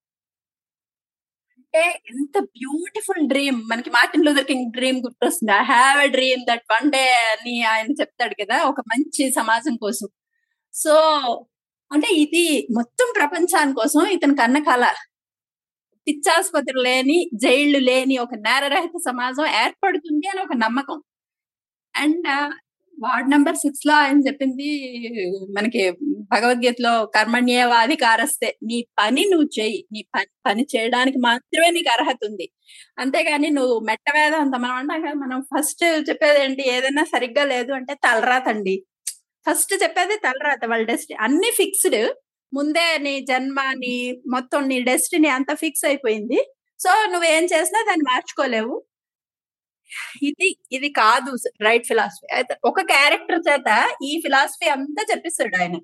అంటే 1.57 2.03
ఎంత 2.11 2.39
బ్యూటిఫుల్ 2.39 3.29
డ్రీమ్ 3.29 3.63
మనకి 3.71 3.91
మార్టిన్ 3.91 4.25
లూథర్ 4.27 4.45
కింగ్ 4.45 4.73
డ్రీమ్ 4.73 4.99
గుర్తొస్తుంది? 4.99 5.53
I 5.53 5.65
have 5.65 6.03
a 6.03 6.09
dream 6.09 6.43
that 6.51 6.65
one 6.73 6.91
day 6.91 7.05
అని 7.33 7.63
ఆయన 7.63 7.93
చెప్తాడు 8.01 8.35
కదా 8.43 8.65
ఒక 8.65 8.81
మంచి 8.81 9.33
సమాజం 9.33 9.77
కోసం. 9.77 10.09
సో 10.75 10.95
అంటే 11.93 12.09
ఇది 12.15 12.67
మొత్తం 12.77 13.07
ప్రపంచాని 13.17 13.75
కోసం 13.75 14.07
ఇతని 14.07 14.37
కన్న 14.37 14.59
కళ. 14.59 14.85
పిచ్చాసుపత్రి 16.07 16.83
లేని 16.83 17.31
జైళ్ళు 17.35 17.79
లేని 17.79 18.19
ఒక 18.19 18.35
నేరరహిత 18.35 18.97
సమాజం 19.05 19.47
ఏర్పడుతుంది 19.47 20.27
అని 20.29 20.41
ఒక 20.41 20.53
నమ్మకం. 20.57 21.03
అండ్ 21.95 22.29
వార్డ్ 23.01 23.31
నెంబర్ 23.31 23.57
సిక్స్లో 23.57 23.95
ఆయన 23.95 24.21
చెప్పింది 24.21 24.69
మనకి 25.59 25.91
భగవద్గీతలో 26.33 27.07
కర్మణ్యేవాది 27.07 27.97
కారస్తే 27.97 28.59
నీ 28.63 28.87
పని 28.99 29.25
నువ్వు 29.31 29.49
చెయ్యి. 29.61 29.85
నీ 29.93 30.03
పని 30.15 30.27
పని 30.47 30.67
చేయడానికి 30.77 31.19
మాత్రమే 31.19 31.71
నీకు 31.71 31.91
అర్హత 31.93 32.19
ఉంది. 32.31 32.47
అంతేగాని 32.99 33.51
నువ్వు 33.51 33.81
మెట్ట 33.81 34.07
అంత 34.35 34.57
మనం 34.57 34.75
అంటాం 34.75 35.19
మనం 35.19 35.43
ఫస్ట్ 35.43 35.85
చెప్పేది 36.11 36.45
ఏంటి? 36.45 36.63
ఏదైనా 36.69 37.05
సరిగ్గా 37.05 37.45
లేదు 37.45 37.73
అంటే 37.73 37.95
తలరాతండి. 37.95 38.77
ఫస్ట్ 39.47 39.73
చెప్పేది 39.83 40.17
తలరాత 40.25 40.65
వాళ్ళ 40.73 40.85
డెస్టినీ 40.93 41.17
అన్ని 41.27 41.51
ఫిక్స్డ్. 41.61 42.01
ముందే 42.53 42.87
నీ 43.07 43.15
జన్మ 43.31 43.61
నీ 43.83 43.95
మొత్తం 44.35 44.63
నీ 44.73 44.79
డెస్టినీ 44.91 45.29
అంత 45.39 45.51
ఫిక్స్ 45.63 45.85
అయిపోయింది. 45.91 46.41
సో 46.81 46.91
నువ్వేం 47.13 47.45
చేసినా 47.55 47.81
దాన్ని 47.89 48.05
మార్చుకోలేవు. 48.11 48.75
ఇది 50.29 50.49
ఇది 50.77 50.89
కాదు 51.01 51.31
రైట్ 51.67 51.87
ఫిలాసఫీ. 51.91 52.27
అయితే 52.37 52.55
ఒక 52.71 52.81
క్యారెక్టర్ 52.93 53.43
చేత 53.49 53.71
ఈ 54.09 54.13
ఫిలాసఫీ 54.25 54.69
అంతా 54.77 55.03
చెప్పిస్తాడు 55.13 55.57
ఆయన. 55.63 55.77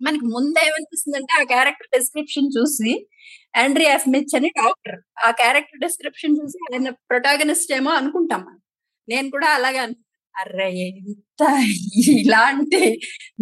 మనకి 0.00 0.26
ముందే 0.34 0.60
ఏమనిపిస్తుందంటే 0.68 1.32
ఆ 1.40 1.42
క్యారెక్టర్ 1.54 1.90
డిస్క్రిప్షన్ 1.96 2.52
చూసి 2.56 2.92
ఆండ్రీ 3.62 3.86
ఎఫ్ 3.94 4.08
మిచ్ 4.14 4.34
అని 4.38 4.50
డాక్టర్. 4.60 4.98
ఆ 5.26 5.30
క్యారెక్టర్ 5.42 5.82
డిస్క్రిప్షన్ 5.86 6.38
చూసి 6.40 6.58
ఆయన 6.68 6.90
ప్రొటాగనిస్ట్ 7.10 7.72
ఏమో 7.78 7.92
అనుకుంటాం 8.00 8.44
నేను 9.08 9.28
కూడా 9.36 9.48
అలాగే 9.58 9.80
అనుకుంటాను. 9.86 10.09
అర్రే 10.34 10.66
ఎంత 10.80 11.40
ఇలాంటి 12.20 12.80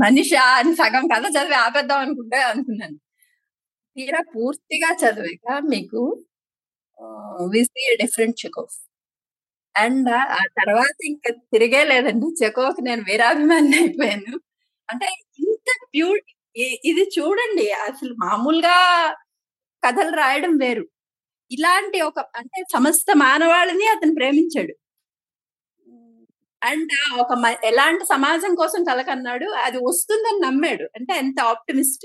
మనిషి 0.03 0.37
అని 0.49 0.73
సగం 0.75 1.05
కథ 1.13 1.25
చదివి 1.37 1.57
ఆపేద్దాం 1.57 2.01
అనుకుంటే 2.01 2.39
అనుకున్నాను. 2.43 2.97
తీరా 3.97 4.21
పూర్తిగా 4.35 4.91
చదివాక 5.03 5.47
మీకు 5.71 6.01
విజీ 7.53 7.85
డిఫరెంట్ 8.03 8.39
చెకోఫ్. 8.43 8.77
అండ్ 9.75 10.09
ఆ 10.35 10.43
తర్వాత 10.59 10.97
ఇంకా 11.09 11.31
తిరిగే 11.53 11.83
లేదండి. 11.85 12.27
చెకోఫ్ 12.43 12.81
నేను 12.83 13.03
వీరాభిమాని 13.09 13.77
అయిపోయాను. 13.79 14.35
అంటే 14.89 15.09
ఇంత 15.45 15.69
ప్యూర్ 15.93 16.21
ఇది 16.85 17.05
చూడండి 17.17 17.67
అసలు 17.89 18.15
మామూలుగా 18.25 18.77
కథలు 19.83 20.13
రాయడం 20.17 20.55
వేరు. 20.57 20.85
ఇలాంటి 21.51 21.99
ఒక 22.01 22.21
అంటే 22.37 22.59
సమస్త 22.75 23.09
మానవాళిని 23.17 23.87
అతను 23.89 24.15
ప్రేమించాడు. 24.15 24.75
అండ్ 26.63 26.93
ఒక 27.21 27.33
ఎలాంటి 27.65 28.05
సమాజం 28.05 28.53
కోసం 28.55 28.81
కలకన్నాడు 28.85 29.49
అది 29.65 29.79
వస్తుందని 29.83 30.41
నమ్మాడు. 30.47 30.87
అంటే 30.97 31.13
ఎంత 31.19 31.39
ఆప్టిమిస్ట్. 31.51 32.05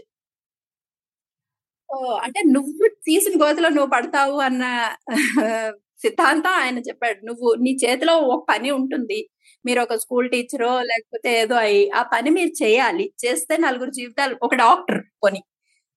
అంటే 2.25 2.39
నువ్వు 2.51 2.87
తీసిన 3.05 3.33
గోతిలో 3.43 3.69
నువ్వు 3.69 3.91
పడతావు 3.91 4.37
అన్న 4.39 4.63
సిద్ధాంతం 6.03 6.53
ఆయన 6.61 6.77
చెప్పాడు. 6.87 7.19
నువ్వు 7.25 7.47
నీ 7.63 7.71
చేతిలో 7.83 8.13
ఒక 8.31 8.41
పని 8.49 8.69
ఉంటుంది. 8.71 9.19
మీరు 9.65 9.79
ఒక 9.81 9.95
స్కూల్ 9.95 10.27
టీచరో 10.29 10.71
లేకపోతే 10.89 11.29
ఏదో 11.41 11.55
అయ్యి 11.61 11.83
ఆ 11.91 12.01
పని 12.13 12.29
మీరు 12.29 12.51
చేయాలి. 12.63 13.05
చేస్తే 13.23 13.53
నలుగురు 13.57 13.91
జీవితాలు 13.91 14.35
ఒక 14.43 14.55
డాక్టర్ 14.63 15.01
కొని. 15.19 15.41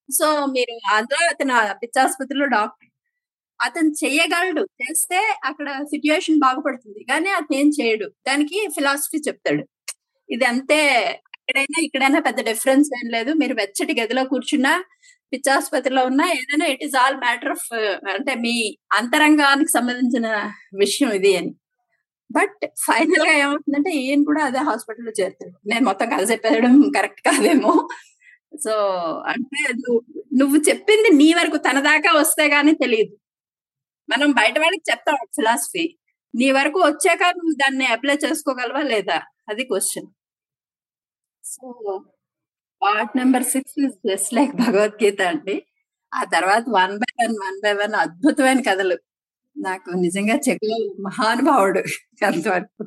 సో 0.08 0.26
మీరు 0.56 0.74
అందులో 0.94 1.22
అతను 1.32 1.54
పిచ్చాసుపత్రిలో 1.82 2.46
డాక్టర్. 2.56 2.90
అతను 3.62 3.90
చేయగలడు. 4.04 4.62
చేస్తే 4.62 5.38
అక్కడ 5.44 5.82
సిచ్యుయేషన్ 5.84 6.38
బాగుపడుతుంది. 6.38 7.04
కానీ 7.10 7.30
అతను 7.30 7.56
ఏం 7.56 7.68
చేయడు. 7.68 8.06
దానికి 8.28 8.68
ఫిలాసఫీ 8.74 9.18
చెప్తాడు. 9.18 9.64
ఇది 10.30 10.44
అంతే 10.44 10.80
ఎక్కడైనా 11.48 11.80
ఇక్కడైనా 11.82 12.20
పెద్ద 12.20 12.40
డిఫరెన్స్ 12.44 12.90
ఏం 13.04 13.10
లేదు. 13.10 13.32
మీరు 13.32 13.54
వెచ్చటి 13.54 14.00
గదిలో 14.00 14.24
కూర్చున్నా 14.24 14.84
పిచ్చాసుపత్రిలో 15.32 16.04
ఉన్నా 16.06 16.26
ఏదైనా 16.26 16.66
it 16.66 16.84
is 16.84 16.96
all 16.96 17.16
matter 17.16 17.50
of 17.50 17.74
అంటే 18.08 18.34
మీ 18.34 18.76
అంతరంగానికి 18.92 19.70
సంబంధించిన 19.70 20.52
విషయం 20.78 21.10
ఇది 21.12 21.36
అని. 21.36 21.54
బట్ 22.32 22.66
ఫైనల్గా 22.78 23.32
ఏమవుతుందంటే 23.32 23.90
ఈయన 23.90 24.22
కూడా 24.22 24.44
అదే 24.44 24.58
హాస్పిటల్లో 24.58 25.12
చేరుతాడు. 25.20 25.68
నేను 25.68 25.84
మొత్తం 25.84 26.08
కథ 26.08 26.30
చెప్పేయడం 26.30 26.90
కరెక్ట్ 26.96 27.20
కాదేమో. 27.20 27.88
సో 28.64 28.72
అంటే 29.26 29.74
నువ్వు 30.36 30.56
చెప్పింది 30.68 31.16
నీ 31.16 31.32
వరకు 31.32 31.56
తన 31.56 31.80
దాకా 31.80 32.18
వస్తే 32.20 32.48
గానీ 32.48 32.72
తెలియదు. 32.72 33.16
మనం 34.08 34.28
బయట 34.38 34.56
వాళ్ళకి 34.62 34.84
చెప్తాం 34.90 35.18
ఫిలాసఫీ 35.36 35.84
నీ 36.34 36.48
వరకు 36.58 36.78
వచ్చాక 36.88 37.22
నువ్వు 37.38 37.54
దాన్ని 37.62 37.86
అప్లై 37.94 38.16
చేసుకోగలవా 38.24 38.82
లేదా? 38.92 39.18
అది 39.50 39.64
question 39.70 40.08
so 41.44 41.66
part 42.82 43.14
number 43.20 43.46
six 43.52 43.76
is 43.84 43.96
just 44.08 44.32
like 44.38 44.54
Bhagavad Gita 44.62 45.20
అండి. 45.32 45.56
ఆ 46.12 46.22
తర్వాత 46.34 46.64
one 46.78 46.94
by 47.02 47.12
one 47.20 47.36
one 47.44 47.58
by 47.64 47.72
one 47.80 47.94
అద్భుతమైన 48.04 48.60
కథలు. 48.68 48.96
నాకు 49.56 49.90
నిజంగా 50.04 50.36
చెక్లో 50.46 50.76
మహానుభావుడు 51.06 51.82
అంతవరకు 52.30 52.84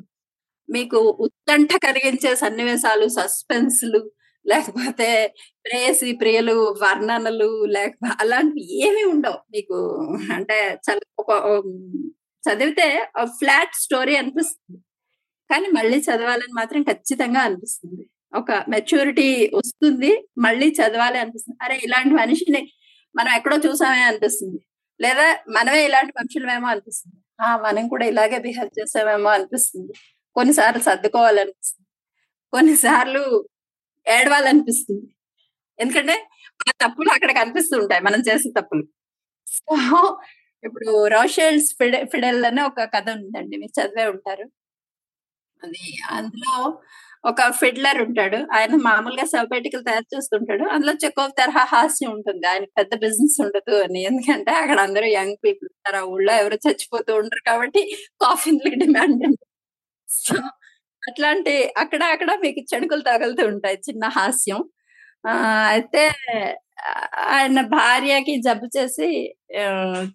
మీకు 0.68 0.98
ఉత్కంఠ 1.26 1.70
కలిగించే 1.86 2.30
సన్నివేశాలు 2.42 3.06
సస్పెన్స్లు 3.18 4.00
లేకపోతే 4.46 5.34
ప్రేయసి 5.64 6.12
ప్రియలు 6.12 6.76
వర్ణనలు 6.82 7.64
లేకపోతే 7.64 8.14
అలాంటివి 8.20 8.88
ఏమీ 8.88 9.02
ఉండవు. 9.04 9.38
మీకు 9.50 9.76
అంటే 10.34 10.58
ఒక 11.18 11.30
చదివితే 12.44 13.08
ఫ్లాట్ 13.24 13.74
స్టోరీ 13.74 14.16
అనిపిస్తుంది. 14.16 14.78
కానీ 15.50 15.66
మళ్ళీ 15.68 15.98
చదవాలని 15.98 16.54
మాత్రం 16.56 16.82
ఖచ్చితంగా 16.82 17.40
అనిపిస్తుంది. 17.40 18.04
ఒక 18.36 18.52
మెచ్యూరిటీ 18.68 19.50
వస్తుంది 19.54 20.10
మళ్ళీ 20.38 20.68
చదవాలి 20.70 21.18
అనిపిస్తుంది. 21.18 21.58
అరే 21.64 21.80
ఇలాంటి 21.84 22.14
మనిషిని 22.14 22.62
మనం 23.16 23.32
ఎక్కడో 23.36 23.56
చూసామే 23.56 24.02
అనిపిస్తుంది. 24.02 24.60
లేదా 25.00 25.26
మనమే 25.50 25.84
ఇలాంటి 25.84 26.12
మనుషులమేమో 26.18 26.68
అనిపిస్తుంది. 26.68 27.16
ఆ 27.42 27.56
మనం 27.56 27.88
కూడా 27.88 28.06
ఇలాగే 28.06 28.38
బిహేవ్ 28.38 28.70
చేసామేమో 28.80 29.30
అనిపిస్తుంది. 29.30 29.92
కొన్నిసార్లు 30.36 30.82
సర్దుకోవాలనిపిస్తుంది. 30.82 31.86
కొన్నిసార్లు 32.52 33.22
ఏడవాలనిపిస్తుంది. 34.06 35.06
ఎందుకంటే 35.78 36.16
ఆ 36.62 36.72
తప్పులు 36.82 37.10
అక్కడ 37.16 37.32
కనిపిస్తూ 37.40 37.74
ఉంటాయి 37.82 38.02
మనం 38.02 38.20
చేసే 38.28 38.48
తప్పులు. 38.58 38.84
సో 39.46 39.74
ఇప్పుడు 40.64 40.90
రోషెల్స్ 41.14 41.70
ఫిడె 41.78 42.00
ఫిడెల్ 42.12 42.42
అనే 42.44 42.62
ఒక 42.62 42.84
కథ 42.94 43.06
ఉందండి 43.18 43.54
మీరు 43.62 43.74
చదివే 43.80 44.06
ఉంటారు. 44.14 44.46
అది 45.62 45.84
అందులో 46.10 46.54
ఒక 47.24 47.40
ఫిడ్లర్ 47.60 47.98
ఉంటాడు 48.04 48.38
ఆయన 48.56 48.74
మామూలుగా 48.86 49.24
శవపేటికలు 49.32 49.84
తయారు 49.88 50.06
చేస్తుంటాడు 50.14 50.64
అందులో 50.74 50.92
చెకోవ్ 51.04 51.32
తరహా 51.40 51.64
హాస్యం 51.72 52.10
ఉంటుంది 52.16 52.46
ఆయన 52.52 52.64
పెద్ద 52.78 52.92
బిజినెస్ 53.04 53.36
ఉండదు 53.44 53.74
అని. 53.84 54.00
ఎందుకంటే 54.10 54.52
అక్కడ 54.62 54.78
అందరూ 54.86 55.08
యంగ్ 55.18 55.36
పీపుల్ 55.44 55.68
ఉంటారు 55.74 55.98
ఆ 56.02 56.08
ఊళ్ళో 56.14 56.34
ఎవరు 56.42 56.58
చచ్చిపోతూ 56.66 57.12
ఉంటారు 57.22 57.44
కాబట్టి 57.50 57.82
కాఫీన్లకి 58.24 58.78
డిమాండ్ 58.84 59.26
సో 60.08 60.36
అట్లాంటి 61.02 61.52
అక్కడ 61.78 62.02
అక్కడ 62.12 62.30
మీకు 62.42 62.60
చెడుకులు 62.72 63.02
తగులుతూ 63.02 63.44
ఉంటాయి. 63.48 63.76
చిన్న 63.88 64.04
హాస్యం. 64.16 64.60
ఆ 65.26 65.32
అయితే 65.70 66.02
ఆయన 67.32 67.60
భార్యకి 67.74 68.34
జబ్బు 68.40 68.66
చేసి 68.76 69.08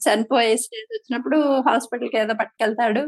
చనిపోయే 0.06 0.54
స్టేజ్ 0.58 0.90
వచ్చినప్పుడు 0.94 1.38
హాస్పిటల్కి 1.68 2.18
ఏదో 2.18 2.34
పట్టుకెళ్తాడు. 2.34 3.04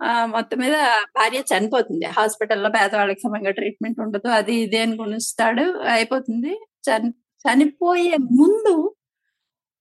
ఆ, 0.00 0.10
మొత్తం 0.26 0.58
మీద 0.58 0.76
భార్య 1.16 1.40
చనిపోతుంది. 1.52 2.06
హాస్పిటల్లో 2.16 2.70
పేదవాళ్ళకి 2.70 3.20
సమంగా 3.20 3.52
ట్రీట్మెంట్ 3.52 4.00
ఉండదు. 4.00 4.28
అది 4.34 4.54
ఇది 4.64 4.78
అని 4.78 4.96
కొనిస్తాడు 4.96 5.66
అయిపోతుంది. 5.90 6.54
చని 6.86 7.10
చనిపోయే 7.44 8.16
ముందు 8.34 8.74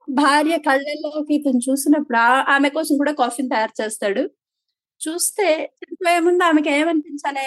భార్య 0.07 0.57
కళ్ళల్లోకి 0.59 1.33
ఇతను 1.35 1.61
చూసినప్పుడు 1.69 2.19
ఆమె 2.53 2.69
కోసం 2.69 2.95
కూడా 2.97 3.13
కాఫీని 3.13 3.49
తయారు 3.49 3.75
చేస్తాడు. 3.81 4.23
చూస్తే 5.03 5.45
చనిపోయే 5.79 6.19
ముందు 6.19 6.43
ఆమెకి 6.43 6.69
ఏమనిపించాలి 6.77 7.43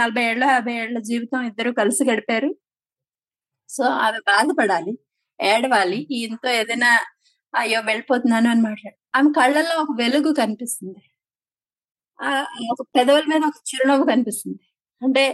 నలభై 0.00 0.24
ఏళ్ళ 0.30 0.44
యాభై 0.50 0.74
ఏళ్ళ 0.82 0.98
జీవితం 1.10 1.40
ఇద్దరు 1.50 1.70
కలిసి 1.80 2.02
గడిపారు. 2.10 2.50
సో 3.68 3.84
ఆమె 4.04 4.18
బాధపడాలి 4.28 4.92
ఏడవాలి 5.40 5.98
ఈయనతో 6.10 6.48
ఏదైనా 6.60 6.90
అయ్యో 7.54 7.80
వెళ్ళిపోతున్నాను 7.80 8.48
అని 8.50 8.62
మాట్లాడు. 8.68 8.98
ఆమె 9.18 9.30
కళ్ళల్లో 9.38 9.76
ఒక 9.84 9.92
వెలుగు 10.02 10.30
కనిపిస్తుంది. 10.34 11.00
ఆ 12.18 12.30
ఒక 12.72 12.80
పెదవుల 12.96 13.24
మీద 13.32 13.42
ఒక 13.50 13.58
చిరునవ్వు 13.68 14.04
కనిపిస్తుంది. 14.06 14.62
అంటే 15.02 15.24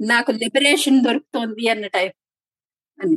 నాకు 0.00 0.30
లిబరేషన్ 0.42 0.98
దొరుకుతోంది 1.04 1.64
అన్న 1.68 1.86
టైప్ 1.96 2.16
అని. 2.98 3.16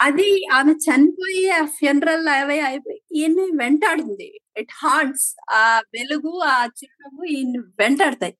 అది 0.00 0.46
ఆమె 0.52 0.72
చనిపోయి 0.72 1.50
ఆ 1.50 1.64
ఫ్యూనరల్ 1.66 2.28
అవే 2.28 2.60
అయిపోయి 2.60 3.00
ఈయన్ని 3.12 3.40
వెంటాడుతుంది. 3.56 4.28
ఇట్ 4.56 4.72
హార్ట్స్ 4.74 5.36
ఆ 5.50 5.80
వెలుగు 5.94 6.38
ఆ 6.44 6.66
చిరునవ్వు 6.66 7.24
ఈయన్ని 7.24 7.58
వెంటాడతాయి. 7.78 8.34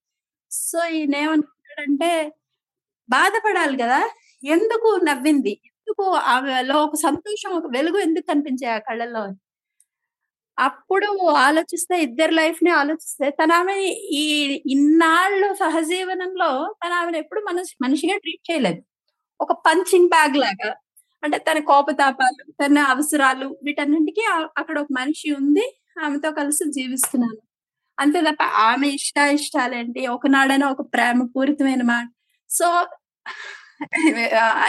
సో 0.50 0.86
ఈయన 0.88 1.16
ఏమనుకుంటాడంటే 1.16 2.10
బాధపడాలి 3.08 3.76
కదా? 3.82 4.00
ఎందుకు 4.44 5.00
నవ్వింది? 5.04 5.54
ఎందుకు 5.66 6.04
ఆమెలో 6.34 6.84
ఒక 6.84 6.94
సంతోషం 6.96 7.50
ఒక 7.50 7.66
వెలుగు 7.72 7.98
ఎందుకు 7.98 8.26
కనిపించాయి 8.26 8.74
ఆ 8.74 8.78
కళ్ళల్లో? 8.78 9.24
అప్పుడు 10.58 11.06
ఆలోచిస్తే 11.38 12.02
ఇద్దరు 12.02 12.32
లైఫ్ని 12.32 12.70
ఆలోచిస్తే 12.70 13.30
తన 13.30 13.52
ఆమె 13.52 13.74
ఈ 14.14 14.24
ఇన్నాళ్ళు 14.66 15.54
సహజీవనంలో 15.54 16.50
తన 16.86 16.92
ఆమెను 16.92 17.16
ఎప్పుడు 17.16 17.40
మనిషి 17.40 17.76
మనిషిగా 17.82 18.18
ట్రీట్ 18.18 18.50
చేయలేదు. 18.50 18.80
ఒక 19.40 19.52
పంచింగ్ 19.66 20.08
బ్యాగ్ 20.08 20.36
లాగా. 20.36 20.70
అంటే 21.22 21.36
తన 21.48 21.58
కోపతాపాలు 21.70 22.42
తన 22.62 22.78
అవసరాలు 22.94 23.46
వీటన్నింటికి 23.66 24.24
అక్కడ 24.60 24.76
ఒక 24.84 24.90
మనిషి 25.00 25.28
ఉంది 25.40 25.64
ఆమెతో 26.04 26.30
కలిసి 26.40 26.64
జీవిస్తున్నాను. 26.78 27.40
అంతే 27.98 28.18
తప్ప 28.28 28.42
ఆమె 28.68 28.88
ఇష్ట 28.98 29.18
ఇష్టాలేంటి 29.38 30.02
ఒకనాడైనా 30.16 30.66
ఒక 30.74 30.82
ప్రేమ 30.94 31.18
పూరితమైన 31.34 31.82
మాట 31.92 32.08
so 32.50 32.66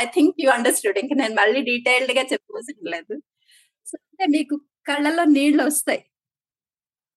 I 0.02 0.04
think 0.16 0.36
you 0.44 0.50
understood 0.58 0.98
ఇంకా 1.04 1.16
నేను 1.22 1.36
మళ్ళీ 1.42 1.62
డీటెయిల్డ్గా 1.72 2.24
చెప్పవలసిన 2.32 2.90
లేదు. 2.96 3.16
సో 3.90 3.96
అంటే 4.10 4.26
మీకు 4.38 4.56
కళ్ళలో 4.90 5.24
నీళ్ళు 5.38 5.64
వస్తాయి. 5.70 6.02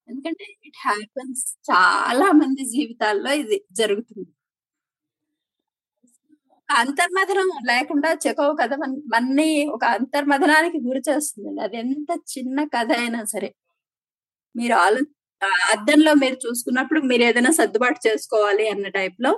ఎందుకంటే 0.09 0.45
ఇట్ 0.68 0.79
హ్యాపన్స్ 0.87 1.45
చాలా 1.71 2.29
మంది 2.42 2.62
జీవితాల్లో 2.75 3.33
ఇది 3.42 3.59
జరుగుతుంది. 3.81 4.31
అంతర్మథనం 6.68 7.48
లేకుండా 7.70 8.11
చెకో 8.25 8.46
కథ 8.61 8.72
మన్ని 9.14 9.48
ఒక 9.75 9.85
అంతర్మథనానికి 9.96 10.79
గురి 10.87 11.03
చేస్తుందండి. 11.09 11.61
అది 11.66 11.77
ఎంత 11.85 12.11
చిన్న 12.33 12.59
కథ 12.75 12.90
అయినా 13.01 13.20
సరే. 13.35 13.51
మీరు 14.55 14.75
ఆలో 14.85 15.03
అద్దంలో 15.72 16.12
మీరు 16.22 16.37
చూసుకున్నప్పుడు 16.44 17.01
మీరు 17.11 17.22
ఏదైనా 17.29 17.51
సర్దుబాటు 17.61 18.01
చేసుకోవాలి 18.07 18.64
అన్న 18.68 18.87
టైప్లో 18.98 19.33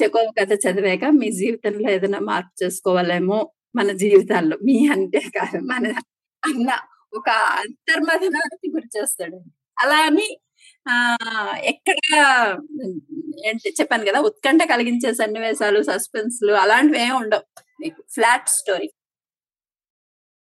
చెకో 0.00 0.22
కథ 0.38 0.52
చదివాక 0.64 1.04
మీ 1.20 1.28
జీవితంలో 1.40 1.88
ఏదైనా 1.96 2.20
మార్పు 2.30 2.52
చేసుకోవాలేమో 2.62 3.38
మన 3.76 3.88
జీవితాల్లో. 4.02 4.56
మీ 4.68 4.76
అంటే 4.94 5.20
కాదు 5.38 5.58
మన 5.72 5.84
అన్న 6.42 6.70
ఒక 7.18 7.28
అంతర్మథనానికి 7.62 8.68
గురి 8.74 8.88
చేస్తాడు. 8.96 9.38
అలా 9.82 9.98
అని 10.08 10.26
ఎక్కడ 11.64 11.94
చెప్పాను 13.80 14.04
కదా 14.04 14.20
ఉత్కంఠ 14.20 14.60
కలిగించే 14.62 15.14
సన్నివేశాలు 15.14 15.82
సస్పెన్స్లు 15.82 16.52
అలాంటివి 16.52 17.00
ఏమి 17.02 17.12
ఉండవు. 17.12 17.62
మీకు 17.80 18.02
ఫ్లాట్ 18.14 18.48
స్టోరీ. 18.48 18.88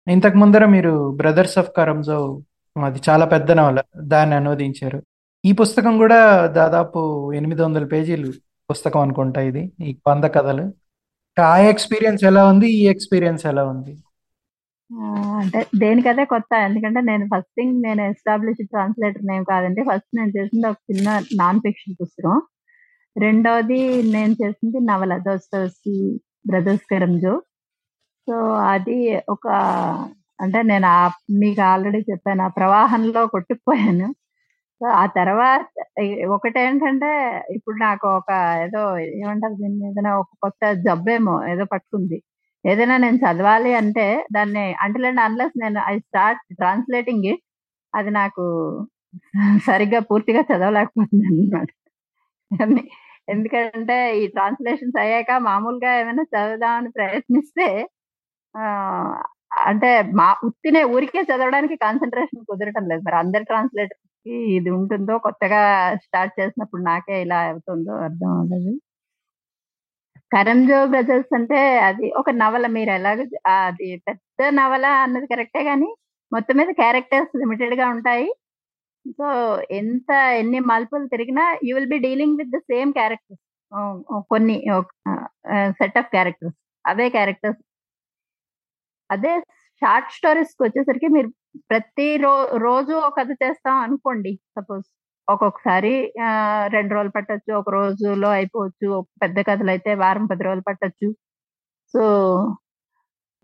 ఇంతకు 0.07 0.37
ముందర 0.37 0.65
మీరు 0.65 0.93
బ్రదర్స్ 1.15 1.57
ఆఫ్ 1.57 1.71
కరంజో 1.77 2.41
అది 2.85 2.99
చాలా 3.09 3.25
పెద్ద 3.25 3.51
నవల 3.51 3.81
దాన్ని 3.97 4.35
అనువదించారు. 4.35 5.03
ఈ 5.45 5.51
పుస్తకం 5.51 5.97
కూడా 5.97 6.45
దాదాపు 6.45 7.33
ఎనిమిది 7.33 7.61
వందల 7.61 7.85
పేజీలు 7.85 8.33
పుస్తకం 8.71 8.99
అనుకుంటా 8.99 9.41
ఇది 9.41 9.71
ఈ 9.81 9.97
వంద 10.07 10.23
కథలు. 10.23 10.73
ఆ 11.41 11.57
ఎక్స్పీరియన్స్ 11.57 12.23
ఎలా 12.23 12.45
ఉంది 12.45 12.67
ఈ 12.71 12.87
ఎక్స్పీరియన్స్ 12.87 13.45
ఎలా 13.45 13.63
ఉంది? 13.65 13.93
అంటే 15.41 15.59
దేనికదే 15.81 16.23
కొత్త 16.25 16.51
ఎందుకంటే 16.67 16.99
నేను 17.09 17.25
ఫస్ట్ 17.31 17.51
థింగ్ 17.57 17.75
నేను 17.85 18.01
ఎస్టాబ్లిష్ 18.11 18.61
ట్రాన్స్లేటర్ 18.71 19.25
నేమ్ 19.29 19.45
కాదండి. 19.51 19.81
ఫస్ట్ 19.89 20.09
నేను 20.19 20.31
చేసింది 20.37 20.65
ఒక 20.71 20.79
చిన్న 20.89 21.09
నాన్ 21.41 21.59
ఫిక్షన్ 21.65 21.97
పుస్తకం. 22.01 22.35
రెండవది 23.15 23.79
నేను 24.15 24.33
చేసింది 24.41 24.79
నవల 24.89 25.13
దోస్తోసి 25.27 25.95
బ్రదర్స్ 26.45 26.85
కరంజో 26.91 27.33
సో 28.27 28.35
అది 28.73 28.97
ఒక 29.35 29.45
అంటే 30.39 30.59
నేను 30.71 30.87
ఆ 30.95 31.01
మీకు 31.41 31.61
ఆల్రెడీ 31.71 32.01
చెప్పాను 32.11 32.43
ఆ 32.47 32.51
ప్రవాహంలో 32.59 33.21
కొట్టుకుపోయాను. 33.35 34.07
సో 34.81 34.87
ఆ 35.01 35.05
తర్వాత 35.17 35.65
ఒకటేంటంటే 36.35 37.09
ఇప్పుడు 37.57 37.77
నాకు 37.87 38.07
ఒక 38.19 38.31
ఏదో 38.65 38.81
ఏమంటారు 39.19 39.55
దీని 39.61 39.79
ఏదైనా 39.89 40.13
ఒక 40.21 40.31
కొత్త 40.45 40.63
జబ్బేమో 40.87 41.35
ఏదో 41.53 41.65
పట్టుకుంది. 41.73 42.19
ఏదైనా 42.65 42.95
నేను 42.97 43.17
చదవాలి 43.23 43.71
అంటే 43.81 44.05
దాన్ని 44.35 44.63
అంటే 44.83 44.99
అండ్ 45.09 45.21
అన్లెస్ 45.25 45.55
నేను 45.57 45.79
ఐ 45.87 45.95
స్టార్ట్ 46.01 46.41
ట్రాన్స్లేటింగ్ 46.59 47.27
ఇట్ 47.31 47.43
అది 47.93 48.11
నాకు 48.19 48.43
సరిగ్గా 49.69 49.99
పూర్తిగా 50.09 50.41
చదవలేకపోతున్నాను 50.49 51.37
అనమాట 51.41 51.69
ఎందుకంటే 53.27 53.95
ఈ 54.19 54.25
ట్రాన్స్లేషన్స్ 54.35 54.97
అయ్యాక 55.03 55.31
మామూలుగా 55.47 55.91
ఏమైనా 56.01 56.23
చదవదామని 56.31 56.89
ప్రయత్నిస్తే 56.95 57.67
ఆ, 58.55 58.63
అంటే 59.67 59.89
మా 60.19 60.27
ఉత్తినే 60.47 60.81
ఊరికే 60.93 61.21
చదవడానికి 61.29 61.75
కాన్సన్ట్రేషన్ 61.83 62.47
కుదరటం 62.49 62.85
లేదు. 62.91 63.01
మరి 63.07 63.17
అందరి 63.21 63.45
ట్రాన్స్లేటర్కి 63.45 64.05
ఇది 64.57 64.69
ఉంటుందో 64.77 65.15
కొత్తగా 65.27 65.61
స్టార్ట్ 66.05 66.33
చేసినప్పుడు 66.39 66.81
నాకే 66.89 67.17
ఇలా 67.25 67.39
అవుతుందో 67.47 67.93
అర్థం 68.07 68.31
అవ్వలేదు. 68.35 68.73
కరంజో 70.31 70.79
బ్రదర్స్ 70.93 71.31
అంటే 71.37 71.59
అది 71.87 72.07
ఒక 72.19 72.29
నవల 72.41 72.65
మీరు 72.75 72.91
ఎలాగ 72.97 73.19
అది 73.53 73.87
పెద్ద 74.07 74.49
నవల 74.59 74.85
అన్నది 75.05 75.27
కరెక్టే 75.33 75.61
కానీ 75.69 75.89
మొత్తం 76.31 76.55
మీద 76.59 76.71
క్యారెక్టర్స్ 76.81 77.31
లిమిటెడ్గా 77.41 77.85
ఉంటాయి. 77.95 78.27
సో 79.19 79.27
ఎంత 79.79 80.09
ఎన్ని 80.41 80.59
మలుపులు 80.71 81.07
తిరిగినా 81.13 81.45
you 81.67 81.73
will 81.77 81.91
be 81.95 81.99
dealing 82.07 82.37
with 82.41 82.53
the 82.55 82.59
same 82.71 82.91
characters. 82.99 83.43
కొన్ని 84.33 84.57
సెట్ 85.79 85.97
ఆఫ్ 86.01 86.11
క్యారెక్టర్స్. 86.15 86.57
అవే 86.85 87.07
క్యారెక్టర్స్. 87.17 87.61
అదే 89.09 89.33
షార్ట్ 89.81 90.11
స్టోరీస్కి 90.17 90.61
వచ్చేసరికి 90.65 91.07
మీరు 91.15 91.29
ప్రతి 91.71 92.07
రో 92.23 92.33
రోజు 92.67 92.93
ఒక 93.07 93.13
కథ 93.19 93.31
చేస్తాం 93.43 93.75
అనుకోండి 93.85 94.31
సపోజ్. 94.57 94.87
ఒక్కొక్కసారి 95.33 95.93
రెండు 96.75 96.91
రోజులు 96.95 97.13
పట్టొచ్చు 97.17 97.51
ఒక 97.61 97.69
రోజులో 97.77 98.29
అయిపోవచ్చు 98.37 98.87
పెద్ద 99.23 99.39
కథలు 99.49 99.71
అయితే 99.75 99.91
వారం 100.03 100.25
పది 100.31 100.45
రోజులు 100.47 100.63
పట్టొచ్చు. 100.69 101.07
సో 101.93 102.03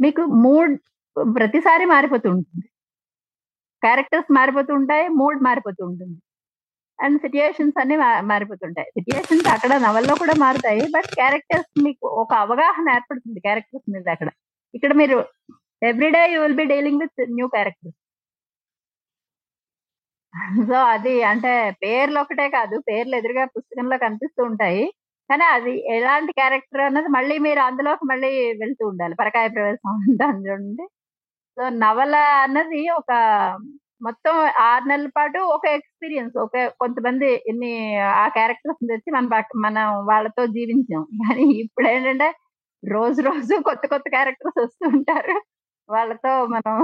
మీకు 0.03 0.21
మూడ్ 0.45 0.73
ప్రతిసారి 1.37 1.85
మారిపోతూ 1.93 2.27
ఉంటుంది. 2.37 2.65
క్యారెక్టర్స్ 3.85 4.29
మారిపోతూ 4.37 4.71
ఉంటాయి 4.79 5.05
మూడ్ 5.19 5.39
మారిపోతూ 5.47 5.81
ఉంటుంది. 5.89 6.17
అండ్ 6.99 7.17
సిచ్యుయేషన్స్ 7.23 7.77
అన్ని 7.81 7.95
మారిపోతుంటాయి. 8.31 8.89
సిచ్యుయేషన్స్ 8.97 9.47
అక్కడ 9.55 9.73
నవల్లో 9.85 10.13
కూడా 10.21 10.35
మారుతాయి 10.45 10.83
బట్ 10.95 11.09
క్యారెక్టర్స్ 11.19 11.71
మీకు 11.87 12.05
ఒక 12.23 12.31
అవగాహన 12.45 12.95
ఏర్పడుతుంది 12.97 13.39
క్యారెక్టర్స్ 13.47 13.87
మీద 13.95 14.07
అక్కడ. 14.15 14.29
ఇక్కడ 14.77 14.93
మీరు 15.01 15.17
everyday 15.89 16.23
you 16.33 16.39
will 16.43 16.59
be 16.61 16.65
dealing 16.73 17.01
with 17.03 17.21
new 17.37 17.47
characters. 17.55 17.97
So 20.69 20.77
అది 20.93 21.13
అంటే 21.31 21.51
పేర్లు 21.83 22.17
ఒకటే 22.21 22.45
కాదు 22.55 22.75
పేర్లు 22.87 23.15
ఎదురుగా 23.19 23.43
పుస్తకంలో 23.55 23.97
కనిపిస్తూ 24.03 24.41
ఉంటాయి. 24.49 24.83
కానీ 25.29 25.45
అది 25.55 25.73
ఎలాంటి 25.93 26.31
క్యారెక్టర్ 26.39 26.83
అన్నది 26.87 27.09
మళ్ళీ 27.17 27.35
మీరు 27.45 27.61
అందులోకి 27.67 28.05
మళ్ళీ 28.11 28.29
వెళ్తూ 28.61 28.83
ఉండాలి. 28.91 29.13
పరకాయ 29.21 29.47
ప్రవేశం 29.55 29.93
దాని 30.21 30.41
చూడండి 30.45 30.85
సో 31.57 31.63
నవల 31.83 32.15
అన్నది 32.45 32.81
ఒక 32.99 33.11
మొత్తం 34.01 34.35
ఆరు 34.65 34.85
నెలల 34.87 35.09
పాటు 35.17 35.39
ఒక 35.55 35.65
ఎక్స్పీరియన్స్. 35.77 36.35
ఒక 36.45 36.55
కొంతమంది 36.81 37.29
ఎన్ని 37.51 37.71
ఆ 38.15 38.25
క్యారెక్టర్స్ 38.37 38.81
తెచ్చి 38.91 39.09
మన 39.17 39.25
మనం 39.65 39.87
వాళ్ళతో 40.11 40.43
జీవించాం. 40.57 41.03
కానీ 41.23 41.45
ఇప్పుడు 41.63 41.87
ఏంటంటే 41.87 42.29
రోజు 42.83 43.21
రోజు 43.29 43.55
కొత్త 43.69 43.85
కొత్త 43.93 44.07
క్యారెక్టర్స్ 44.15 44.59
వస్తూ 44.65 44.85
ఉంటారు. 44.95 45.37
వాళ్ళతో 45.89 46.33
మనం 46.55 46.75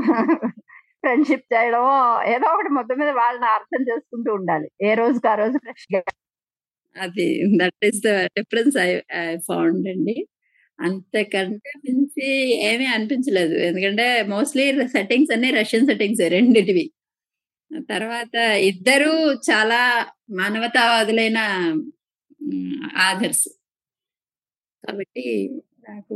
ఫ్రెండ్షిప్ 1.03 1.45
చేయడం 1.53 1.85
ఏదో 2.33 2.47
ఒకటి 2.53 2.69
మొత్తం 2.69 2.97
మీద 3.01 3.11
వాళ్ళని 3.21 3.47
అర్థం 3.57 3.81
చేసుకుంటూ 3.89 4.31
ఉండాలి. 4.33 4.67
ఏ 4.83 4.91
రోజుకి 4.93 5.27
ఆ 5.27 5.35
రోజు 5.35 5.57
ఫ్రెష్గా 5.57 6.01
అది 6.95 7.27
that 7.59 7.85
is 7.89 7.99
the 8.07 8.11
difference 8.37 8.75
I 8.77 8.89
I 9.21 9.25
found 9.49 9.85
అండి. 9.89 10.15
అంతకంటే 10.79 11.71
మించి 11.85 12.27
ఏమీ 12.69 12.87
అనిపించలేదు. 12.95 13.55
ఎందుకంటే 13.69 14.05
మోస్ట్లీ 14.33 14.65
సెట్టింగ్స్ 14.95 15.33
అన్ని 15.35 15.51
రష్యన్ 15.51 15.87
సెట్టింగ్స్ 15.87 16.23
రెండింటివి. 16.35 16.85
తర్వాత 17.89 18.35
ఇద్దరు 18.71 19.11
చాలా 19.49 19.81
మానవతావాదులైన 20.31 21.39
ఆధర్స్ 23.09 23.45
కాబట్టి 24.83 25.25
నాకు 25.87 26.15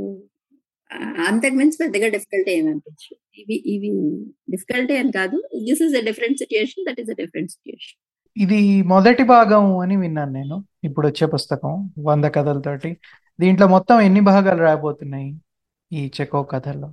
అంతకు 0.93 1.55
మించి 1.55 1.77
పెద్దగా 1.81 2.07
డిఫికల్టీ 2.07 2.51
ఏమి 2.51 2.69
అనిపించదు. 2.69 3.41
ఇవి 3.41 3.63
ఇవి 3.65 3.89
డిఫికల్టీ 4.49 4.97
అని 4.97 5.11
కాదు. 5.11 5.43
This 5.63 5.81
is 5.81 5.95
a 5.95 6.05
different 6.05 6.37
situation 6.37 6.91
that 6.91 7.01
is 7.01 7.09
a 7.09 7.13
different 7.13 7.51
situation 7.51 8.05
ఇది 8.43 8.81
మొదటి 8.81 9.23
భాగం 9.23 9.77
అని 9.77 9.97
విన్నాను 9.97 10.31
నేను. 10.31 10.65
ఇప్పుడు 10.83 11.07
వచ్చే 11.07 11.27
పుస్తకం 11.27 11.93
వంద 11.99 12.25
కథలతోటి. 12.25 12.97
దీంట్లో 13.39 13.67
మొత్తం 13.67 14.01
ఎన్ని 14.01 14.19
భాగాలు 14.19 14.59
రాబోతున్నాయి 14.59 15.35
ఈ 15.91 16.11
చెకో 16.21 16.43
కథల్లో? 16.43 16.87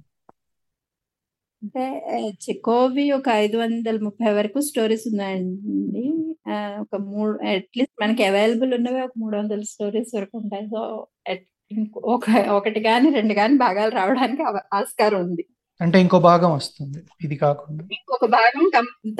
అంటే 1.62 2.28
చెకోవి 2.28 3.10
ఒక 3.10 3.28
ఐదు 3.28 3.56
వందల 3.56 4.00
ముప్పై 4.00 4.32
వరకు 4.32 4.60
స్టోరీస్ 4.60 5.02
ఉన్నాయండి. 5.08 6.34
ఒక 6.80 6.96
మూడు 6.96 7.38
అట్లీస్ట్ 7.46 8.02
మనకి 8.02 8.24
అవైలబుల్ 8.24 8.74
ఉన్నవి 8.74 9.02
ఒక 9.02 9.10
మూడు 9.18 9.36
వందల 9.36 9.60
స్టోరీస్ 9.60 10.16
వరకు 10.16 10.38
ఉంటాయి. 10.38 10.66
సో 10.66 11.06
ఇంకో- 11.28 11.51
ఒక 11.96 12.30
ఒకటి 12.50 12.80
కానీ 12.80 13.10
రెండు 13.10 13.34
కానీ 13.34 13.56
భాగాలు 13.56 13.90
రావడానికి 13.90 14.42
ఆస్కారం 14.72 15.20
ఉంది. 15.20 15.46
అంటే 15.80 16.00
ఇంకో 16.00 16.20
భాగం 16.20 16.52
వస్తుంది. 16.52 16.98
ఇది 17.24 17.36
కాకుండా. 17.36 17.84
ఇంకొక 17.84 18.24
భాగం 18.24 18.70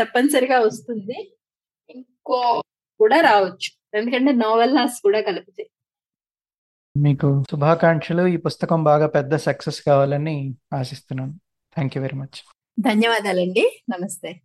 తప్పనిసరిగా 0.03 0.59
వస్తుంది. 0.59 1.37
ఇంకో 1.91 2.63
కూడా 2.99 3.21
రావచ్చు. 3.21 3.99
ఎందుకంటే 3.99 4.33
నోవెల్లాస్ 4.33 5.03
కూడా 5.03 5.21
కలిపితే. 5.21 5.71
మీకు 6.97 7.45
శుభాకాంక్షలు. 7.51 8.27
ఈ 8.27 8.37
పుస్తకం 8.37 8.85
బాగా 8.85 9.07
పెద్ద 9.07 9.37
సక్సెస్ 9.37 9.83
కావాలని 9.83 10.55
ఆశిస్తున్నాను. 10.75 11.33
Thank 11.75 11.97
you 11.97 12.03
very 12.03 12.17
much. 12.17 12.55
ధన్యవాదాలండి. 12.81 13.85
నమస్తే. 13.91 14.41